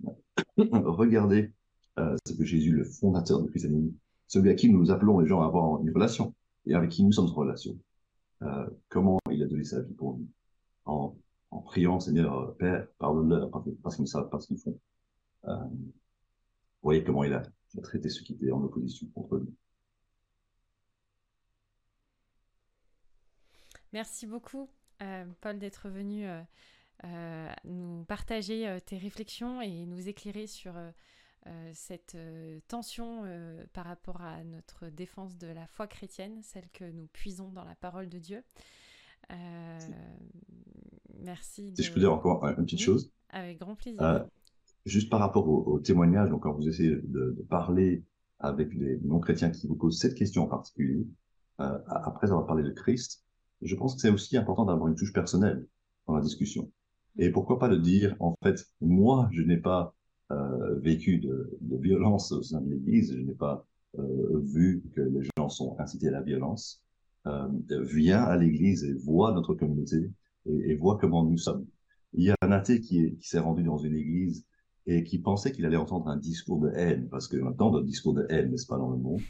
regardez 0.57 1.51
ce 1.97 2.33
que 2.33 2.43
Jésus, 2.43 2.71
le 2.71 2.83
fondateur 2.83 3.41
du 3.41 3.49
christianisme, 3.49 3.93
celui 4.29 4.49
à 4.51 4.53
qui 4.53 4.69
nous 4.69 4.91
appelons 4.91 5.19
les 5.19 5.27
gens 5.27 5.41
à 5.41 5.47
avoir 5.47 5.81
une 5.81 5.91
relation 5.91 6.33
et 6.65 6.75
avec 6.75 6.91
qui 6.91 7.03
nous 7.03 7.11
sommes 7.11 7.29
en 7.29 7.33
relation. 7.33 7.77
Euh, 8.43 8.67
comment 8.87 9.19
il 9.31 9.43
a 9.43 9.47
donné 9.47 9.65
sa 9.65 9.81
vie 9.81 9.93
pour 9.93 10.17
nous 10.17 10.27
en, 10.89 11.61
priant, 11.61 11.99
Seigneur, 11.99 12.39
euh, 12.39 12.51
Père, 12.57 12.87
pardonne-leur 12.97 13.49
parce 13.83 13.95
qu'ils 13.95 14.07
savent 14.07 14.29
pas 14.29 14.39
ce 14.39 14.47
qu'ils 14.47 14.59
font. 14.59 14.79
Euh, 15.45 15.55
voyez 16.81 17.03
comment 17.03 17.23
il 17.23 17.33
a, 17.33 17.43
traité 17.83 18.09
ceux 18.09 18.23
qui 18.23 18.33
étaient 18.33 18.51
en 18.51 18.63
opposition 18.63 19.07
contre 19.13 19.37
lui. 19.37 19.53
Merci 23.93 24.27
beaucoup, 24.27 24.69
euh, 25.01 25.25
Paul, 25.41 25.57
d'être 25.57 25.89
venu 25.89 26.27
nous 27.63 28.03
partager 28.03 28.77
tes 28.85 28.97
réflexions 28.97 29.61
et 29.61 29.85
nous 29.85 30.09
éclairer 30.09 30.47
sur 30.47 30.73
cette 31.73 32.17
tension 32.67 33.23
par 33.71 33.85
rapport 33.85 34.21
à 34.21 34.43
notre 34.43 34.89
défense 34.89 35.37
de 35.37 35.47
la 35.47 35.65
foi 35.67 35.87
chrétienne, 35.87 36.41
celle 36.43 36.69
que 36.69 36.83
nous 36.83 37.07
puisons 37.07 37.49
dans 37.49 37.63
la 37.63 37.75
parole 37.75 38.09
de 38.09 38.19
Dieu. 38.19 38.43
Merci. 41.21 41.73
Si 41.75 41.83
je 41.83 41.93
peux 41.93 41.99
dire 41.99 42.13
encore 42.13 42.45
une 42.45 42.65
petite 42.65 42.81
chose. 42.81 43.11
Avec 43.29 43.59
grand 43.59 43.75
plaisir. 43.75 44.25
juste 44.85 45.09
par 45.09 45.19
rapport 45.19 45.47
au, 45.47 45.79
témoignage, 45.79 46.29
donc 46.29 46.43
quand 46.43 46.53
vous 46.53 46.67
essayez 46.67 46.95
de, 46.95 47.45
parler 47.49 48.03
avec 48.39 48.73
les 48.73 48.99
non-chrétiens 49.03 49.51
qui 49.51 49.67
vous 49.67 49.75
posent 49.75 49.99
cette 49.99 50.15
question 50.15 50.43
en 50.43 50.47
particulier, 50.47 51.05
après 51.57 52.31
avoir 52.31 52.45
parlé 52.45 52.63
de 52.63 52.71
Christ, 52.71 53.23
je 53.61 53.75
pense 53.75 53.95
que 53.95 54.01
c'est 54.01 54.09
aussi 54.09 54.37
important 54.37 54.65
d'avoir 54.65 54.87
une 54.87 54.95
touche 54.95 55.13
personnelle 55.13 55.67
dans 56.07 56.15
la 56.15 56.21
discussion. 56.21 56.71
Et 57.17 57.31
pourquoi 57.31 57.59
pas 57.59 57.67
de 57.67 57.75
dire, 57.75 58.15
en 58.19 58.35
fait, 58.41 58.65
moi, 58.81 59.29
je 59.31 59.41
n'ai 59.41 59.57
pas 59.57 59.93
euh, 60.31 60.79
vécu 60.79 61.17
de, 61.17 61.57
de, 61.59 61.77
violence 61.77 62.31
au 62.31 62.41
sein 62.41 62.61
de 62.61 62.69
l'Église, 62.69 63.13
je 63.13 63.21
n'ai 63.21 63.33
pas 63.33 63.65
euh, 63.97 64.39
vu 64.43 64.83
que 64.95 65.01
les 65.01 65.27
gens 65.37 65.49
sont 65.49 65.75
incités 65.79 66.07
à 66.07 66.11
la 66.11 66.21
violence, 66.21 66.83
euh, 67.29 67.83
viens 67.83 68.23
à 68.23 68.37
l'Église 68.37 68.83
et 68.83 68.93
vois 68.93 69.33
notre 69.33 69.53
communauté 69.53 70.11
et, 70.45 70.71
et 70.71 70.75
vois 70.75 70.97
comment 70.97 71.23
nous 71.23 71.37
sommes. 71.37 71.65
Il 72.13 72.23
y 72.23 72.31
a 72.31 72.35
un 72.41 72.51
athée 72.51 72.81
qui, 72.81 73.15
qui 73.17 73.27
s'est 73.27 73.39
rendu 73.39 73.63
dans 73.63 73.77
une 73.77 73.95
église 73.95 74.45
et 74.87 75.03
qui 75.03 75.19
pensait 75.19 75.51
qu'il 75.51 75.65
allait 75.65 75.77
entendre 75.77 76.07
un 76.07 76.17
discours 76.17 76.59
de 76.59 76.71
haine, 76.73 77.07
parce 77.09 77.27
que 77.27 77.37
maintenant, 77.37 77.71
le 77.71 77.83
discours 77.83 78.13
de 78.13 78.25
haine, 78.29 78.49
n'est-ce 78.49 78.65
pas, 78.65 78.77
dans 78.77 78.89
le 78.89 78.97
monde, 78.97 79.21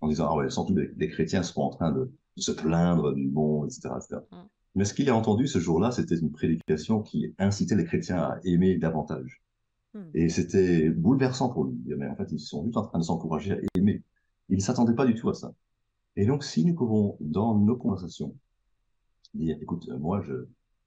en 0.00 0.08
disant, 0.08 0.28
ah 0.30 0.36
ouais, 0.36 0.48
sans 0.48 0.64
doute 0.64 0.78
les, 0.96 1.08
chrétiens 1.08 1.42
seront 1.42 1.64
en 1.64 1.70
train 1.70 1.92
de, 1.92 2.12
se 2.36 2.52
plaindre 2.52 3.12
du 3.14 3.28
monde, 3.28 3.66
etc. 3.66 3.88
etc. 3.96 4.20
Mm. 4.30 4.36
Mais 4.76 4.84
ce 4.84 4.94
qu'il 4.94 5.10
a 5.10 5.16
entendu 5.16 5.48
ce 5.48 5.58
jour-là, 5.58 5.90
c'était 5.90 6.14
une 6.14 6.30
prédication 6.30 7.02
qui 7.02 7.34
incitait 7.38 7.74
les 7.74 7.84
chrétiens 7.84 8.18
à 8.18 8.38
aimer 8.44 8.76
davantage. 8.78 9.42
Hmm. 9.92 10.04
Et 10.14 10.28
c'était 10.28 10.90
bouleversant 10.90 11.48
pour 11.48 11.64
lui. 11.64 11.76
Mais 11.96 12.06
en 12.06 12.14
fait, 12.14 12.30
ils 12.30 12.38
sont 12.38 12.64
juste 12.64 12.76
en 12.76 12.86
train 12.86 13.00
de 13.00 13.04
s'encourager 13.04 13.52
à 13.52 13.58
aimer. 13.76 14.04
Ils 14.48 14.58
ne 14.58 14.62
s'attendaient 14.62 14.94
pas 14.94 15.06
du 15.06 15.14
tout 15.14 15.30
à 15.30 15.34
ça. 15.34 15.52
Et 16.18 16.26
donc, 16.26 16.42
si 16.42 16.64
nous 16.64 16.74
pouvons, 16.74 17.16
dans 17.20 17.56
nos 17.56 17.76
conversations, 17.76 18.34
dire, 19.34 19.56
écoute, 19.62 19.88
euh, 19.88 19.98
moi, 19.98 20.20
je, 20.20 20.34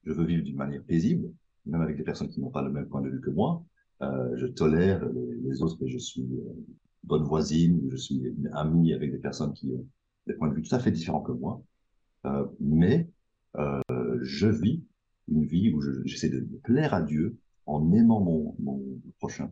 veux 0.04 0.24
vivre 0.26 0.44
d'une 0.44 0.56
manière 0.56 0.82
paisible, 0.82 1.32
même 1.64 1.80
avec 1.80 1.96
des 1.96 2.02
personnes 2.02 2.28
qui 2.28 2.38
n'ont 2.38 2.50
pas 2.50 2.60
le 2.60 2.70
même 2.70 2.86
point 2.86 3.00
de 3.00 3.08
vue 3.08 3.22
que 3.22 3.30
moi, 3.30 3.64
euh, 4.02 4.36
je 4.36 4.46
tolère 4.46 5.02
les, 5.42 5.62
autres 5.62 5.82
et 5.82 5.88
je 5.88 5.96
suis 5.96 6.20
euh, 6.20 6.52
bonne 7.04 7.22
voisine, 7.22 7.80
je 7.90 7.96
suis 7.96 8.22
amie 8.52 8.92
avec 8.92 9.10
des 9.10 9.18
personnes 9.18 9.54
qui 9.54 9.72
ont 9.72 9.86
des 10.26 10.34
points 10.34 10.48
de 10.48 10.54
vue 10.54 10.62
tout 10.62 10.74
à 10.74 10.78
fait 10.78 10.90
différents 10.90 11.22
que 11.22 11.32
moi, 11.32 11.62
mais 12.60 13.08
je 13.54 14.46
vis 14.46 14.82
une 15.28 15.46
vie 15.46 15.72
où 15.72 15.80
j'essaie 16.04 16.28
de 16.28 16.40
plaire 16.62 16.92
à 16.94 17.02
Dieu 17.02 17.36
en 17.66 17.90
aimant 17.92 18.20
mon, 18.20 19.00
prochain 19.18 19.50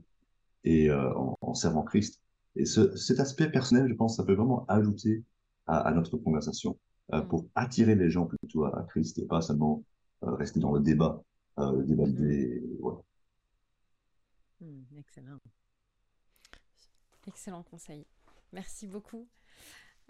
et 0.64 0.92
en, 0.92 1.54
servant 1.54 1.82
Christ. 1.82 2.20
Et 2.54 2.66
ce, 2.66 2.96
cet 2.96 3.18
aspect 3.18 3.50
personnel, 3.50 3.88
je 3.88 3.94
pense, 3.94 4.16
ça 4.16 4.24
peut 4.24 4.34
vraiment 4.34 4.64
ajouter 4.68 5.24
à, 5.70 5.78
à 5.78 5.92
notre 5.92 6.16
conversation 6.18 6.78
euh, 7.12 7.22
mm. 7.22 7.28
pour 7.28 7.46
attirer 7.54 7.94
les 7.94 8.10
gens 8.10 8.26
plutôt 8.26 8.64
à, 8.64 8.84
Christ 8.88 9.18
et 9.18 9.26
pas 9.26 9.40
seulement 9.40 9.84
euh, 10.24 10.34
rester 10.34 10.60
dans 10.60 10.72
le 10.72 10.80
débat, 10.80 11.22
le 11.56 11.84
débat. 11.84 12.04
Voilà. 12.80 12.98
Mm, 14.60 14.98
excellent. 14.98 15.38
Excellent 17.26 17.62
conseil. 17.62 18.06
Merci 18.52 18.86
beaucoup 18.86 19.28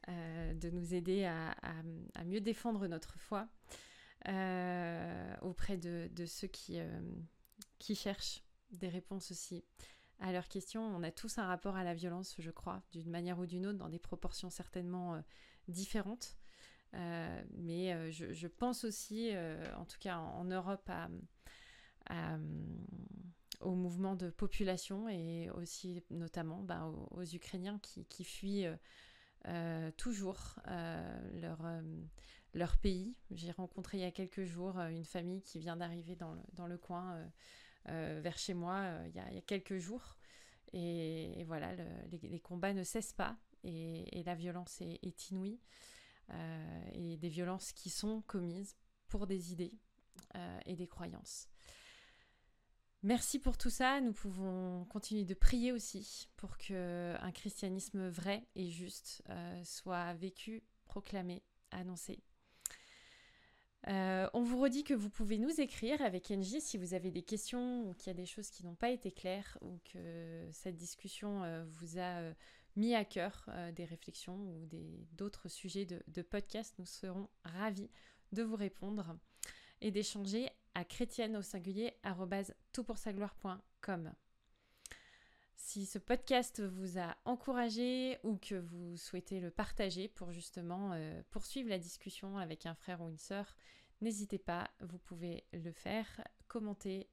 euh, 0.08 0.54
de 0.54 0.70
nous 0.70 0.94
aider 0.94 1.24
à, 1.24 1.54
mieux 2.24 2.40
défendre 2.40 2.86
notre 2.86 3.18
foi 3.18 3.48
auprès 5.42 5.76
de, 5.76 6.08
de, 6.14 6.26
ceux 6.26 6.46
qui, 6.46 6.78
qui 7.78 7.94
cherchent 7.94 8.44
des 8.70 8.88
réponses 8.88 9.30
aussi 9.30 9.64
à 10.20 10.32
leurs 10.32 10.48
questions. 10.48 10.82
On 10.82 11.02
a 11.02 11.10
tous 11.10 11.38
un 11.38 11.46
rapport 11.46 11.76
à 11.76 11.84
la 11.84 11.94
violence, 11.94 12.34
je 12.38 12.50
crois, 12.50 12.82
d'une 12.92 13.10
manière 13.10 13.38
ou 13.38 13.46
d'une 13.46 13.66
autre, 13.66 13.78
dans 13.78 13.88
des 13.88 13.98
proportions 13.98 14.50
certainement 14.50 15.14
euh, 15.14 15.20
différentes. 15.70 16.36
Euh, 16.94 17.42
mais 17.56 17.92
euh, 17.92 18.10
je, 18.10 18.46
pense 18.48 18.84
aussi, 18.84 19.30
euh, 19.32 19.64
en 19.76 19.84
tout 19.84 19.98
cas 20.00 20.18
en, 20.18 20.44
Europe, 20.44 20.90
au 23.60 23.74
mouvement 23.74 24.16
de 24.16 24.30
population 24.30 25.08
et 25.08 25.50
aussi 25.50 26.02
notamment 26.10 26.62
bah, 26.62 26.90
aux, 27.10 27.24
Ukrainiens 27.24 27.78
qui, 27.78 28.24
fuient 28.24 28.66
toujours 29.96 30.56
leur, 32.54 32.76
pays. 32.78 33.14
J'ai 33.30 33.52
rencontré 33.52 33.98
il 33.98 34.00
y 34.00 34.04
a 34.04 34.10
quelques 34.10 34.44
jours 34.44 34.78
une 34.80 35.04
famille 35.04 35.42
qui 35.42 35.60
vient 35.60 35.76
d'arriver 35.76 36.16
dans 36.16 36.66
le, 36.66 36.78
coin 36.78 37.30
vers 37.86 38.38
chez 38.38 38.54
moi 38.54 38.98
il 39.06 39.14
y, 39.14 39.20
a, 39.38 39.40
quelques 39.42 39.78
jours. 39.78 40.16
Et, 40.72 41.44
voilà, 41.46 41.74
le, 41.74 41.84
les, 42.10 42.28
les, 42.28 42.40
combats 42.40 42.72
ne 42.72 42.82
cessent 42.82 43.12
pas 43.12 43.36
et, 43.64 44.22
la 44.24 44.34
violence 44.34 44.80
est, 44.80 45.30
inouïe. 45.30 45.60
Euh, 46.32 46.84
et 46.92 47.16
des 47.16 47.28
violences 47.28 47.72
qui 47.72 47.90
sont 47.90 48.22
commises 48.22 48.76
pour 49.08 49.26
des 49.26 49.52
idées 49.52 49.76
et 50.64 50.76
des 50.76 50.86
croyances. 50.86 51.48
Merci 53.02 53.38
pour 53.38 53.56
tout 53.56 53.70
ça. 53.70 54.00
Nous 54.02 54.12
pouvons 54.12 54.84
continuer 54.84 55.24
de 55.24 55.32
prier 55.32 55.72
aussi 55.72 56.28
pour 56.36 56.58
que 56.58 57.16
un 57.18 57.32
christianisme 57.32 58.08
vrai 58.08 58.46
et 58.54 58.68
juste 58.68 59.22
euh, 59.30 59.64
soit 59.64 60.12
vécu, 60.14 60.62
proclamé, 60.84 61.42
annoncé 61.70 62.22
euh, 63.88 64.28
on 64.34 64.42
vous 64.42 64.60
redit 64.60 64.84
que 64.84 64.92
vous 64.92 65.08
pouvez 65.08 65.38
nous 65.38 65.58
écrire 65.60 66.02
avec 66.02 66.30
NJ 66.30 66.58
si 66.58 66.76
vous 66.76 66.92
avez 66.92 67.10
des 67.10 67.22
questions 67.22 67.88
ou 67.88 67.94
qu'il 67.94 68.08
y 68.08 68.10
a 68.10 68.14
des 68.14 68.26
choses 68.26 68.50
qui 68.50 68.64
n'ont 68.64 68.74
pas 68.74 68.90
été 68.90 69.10
claires 69.10 69.56
ou 69.62 69.78
que 69.90 70.46
cette 70.52 70.76
discussion 70.76 71.42
euh, 71.44 71.64
vous 71.64 71.96
a 71.96 72.20
euh, 72.20 72.34
mis 72.80 72.94
à 72.94 73.04
cœur 73.04 73.44
euh, 73.48 73.70
des 73.72 73.84
réflexions 73.84 74.36
ou 74.36 74.66
d'autres 75.12 75.48
sujets 75.48 75.84
de, 75.84 76.22
podcast. 76.22 76.74
Nous 76.78 76.86
serons 76.86 77.28
ravis 77.44 77.90
de 78.32 78.42
vous 78.42 78.56
répondre 78.56 79.18
et 79.82 79.90
d'échanger 79.90 80.48
à 80.74 80.84
chrétienne 80.84 81.36
au 81.36 81.42
singulier 81.42 81.92
toutpoursagloire.com. 82.72 84.12
Si 85.56 85.84
ce 85.84 85.98
podcast 85.98 86.62
vous 86.62 86.98
a 86.98 87.16
encouragé 87.26 88.18
ou 88.24 88.36
que 88.36 88.54
vous 88.54 88.96
souhaitez 88.96 89.40
le 89.40 89.50
partager 89.50 90.08
pour 90.08 90.32
justement 90.32 90.92
euh, 90.94 91.22
poursuivre 91.30 91.68
la 91.68 91.78
discussion 91.78 92.38
avec 92.38 92.64
un 92.64 92.74
frère 92.74 93.02
ou 93.02 93.10
une 93.10 93.18
sœur, 93.18 93.56
n'hésitez 94.00 94.38
pas, 94.38 94.70
vous 94.80 94.98
pouvez 94.98 95.44
le 95.52 95.72
faire, 95.72 96.06
commenter, 96.48 97.10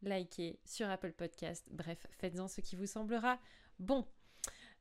liker 0.00 0.58
sur 0.64 0.88
Apple 0.88 1.12
Podcast, 1.12 1.68
bref, 1.70 2.06
faites-en 2.12 2.48
ce 2.48 2.62
qui 2.62 2.74
vous 2.74 2.86
semblera 2.86 3.38
bon. 3.78 4.06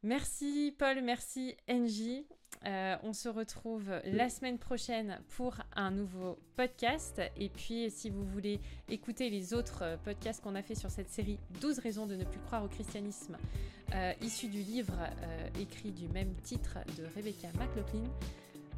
Merci 0.04 0.74
Paul, 0.78 1.02
merci 1.04 1.58
NJ. 1.68 2.24
Euh, 2.66 2.96
on 3.04 3.14
se 3.14 3.28
retrouve 3.28 3.92
la 4.06 4.30
semaine 4.30 4.58
prochaine 4.58 5.20
pour 5.36 5.56
un 5.76 5.92
nouveau 5.92 6.40
podcast. 6.56 7.22
Et 7.36 7.50
puis, 7.50 7.92
si 7.92 8.10
vous 8.10 8.24
voulez 8.24 8.62
écouter 8.88 9.30
les 9.30 9.54
autres 9.54 9.98
podcasts 10.06 10.42
qu'on 10.42 10.56
a 10.56 10.62
fait 10.62 10.76
sur 10.76 10.90
cette 10.90 11.10
série 11.10 11.38
12 11.62 11.80
raisons 11.80 12.06
de 12.06 12.16
ne 12.16 12.24
plus 12.24 12.40
croire 12.40 12.64
au 12.64 12.70
christianisme, 12.70 13.38
euh, 13.94 14.14
issu 14.22 14.48
du 14.48 14.60
livre 14.60 14.96
euh, 15.00 15.50
écrit 15.60 15.92
du 15.92 16.08
même 16.08 16.34
titre 16.44 16.78
de 16.98 17.04
Rebecca 17.16 17.50
McLaughlin, 17.58 18.10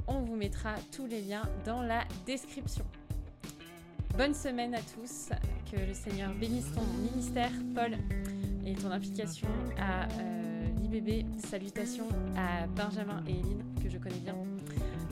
On 0.08 0.22
vous 0.22 0.36
mettra 0.36 0.76
tous 0.92 1.06
les 1.06 1.22
liens 1.22 1.48
dans 1.66 1.84
la 1.84 2.04
description. 2.26 2.86
Bonne 4.18 4.34
semaine 4.34 4.74
à 4.74 4.82
tous, 4.82 5.30
que 5.72 5.80
le 5.80 5.94
Seigneur 5.94 6.34
bénisse 6.34 6.72
ton 6.74 6.84
ministère, 6.84 7.52
Paul, 7.76 7.96
et 8.66 8.74
ton 8.74 8.92
implication 8.92 9.48
à 9.80 10.08
l'IBB. 10.92 11.26
Salutations 11.40 12.08
à 12.36 12.68
Benjamin 12.68 13.24
et 13.28 13.32
Eline, 13.32 13.64
que 13.82 13.90
je 13.90 13.98
connais 13.98 14.20
bien, 14.20 14.36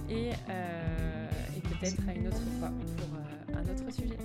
et, 0.09 0.31
euh, 0.49 1.27
peut-être 1.63 2.01
à 2.09 2.13
une 2.13 2.27
autre 2.27 2.41
fois 2.59 2.69
pour 2.97 3.15
euh, 3.15 3.57
un 3.57 3.61
autre 3.61 3.93
sujet. 3.93 4.17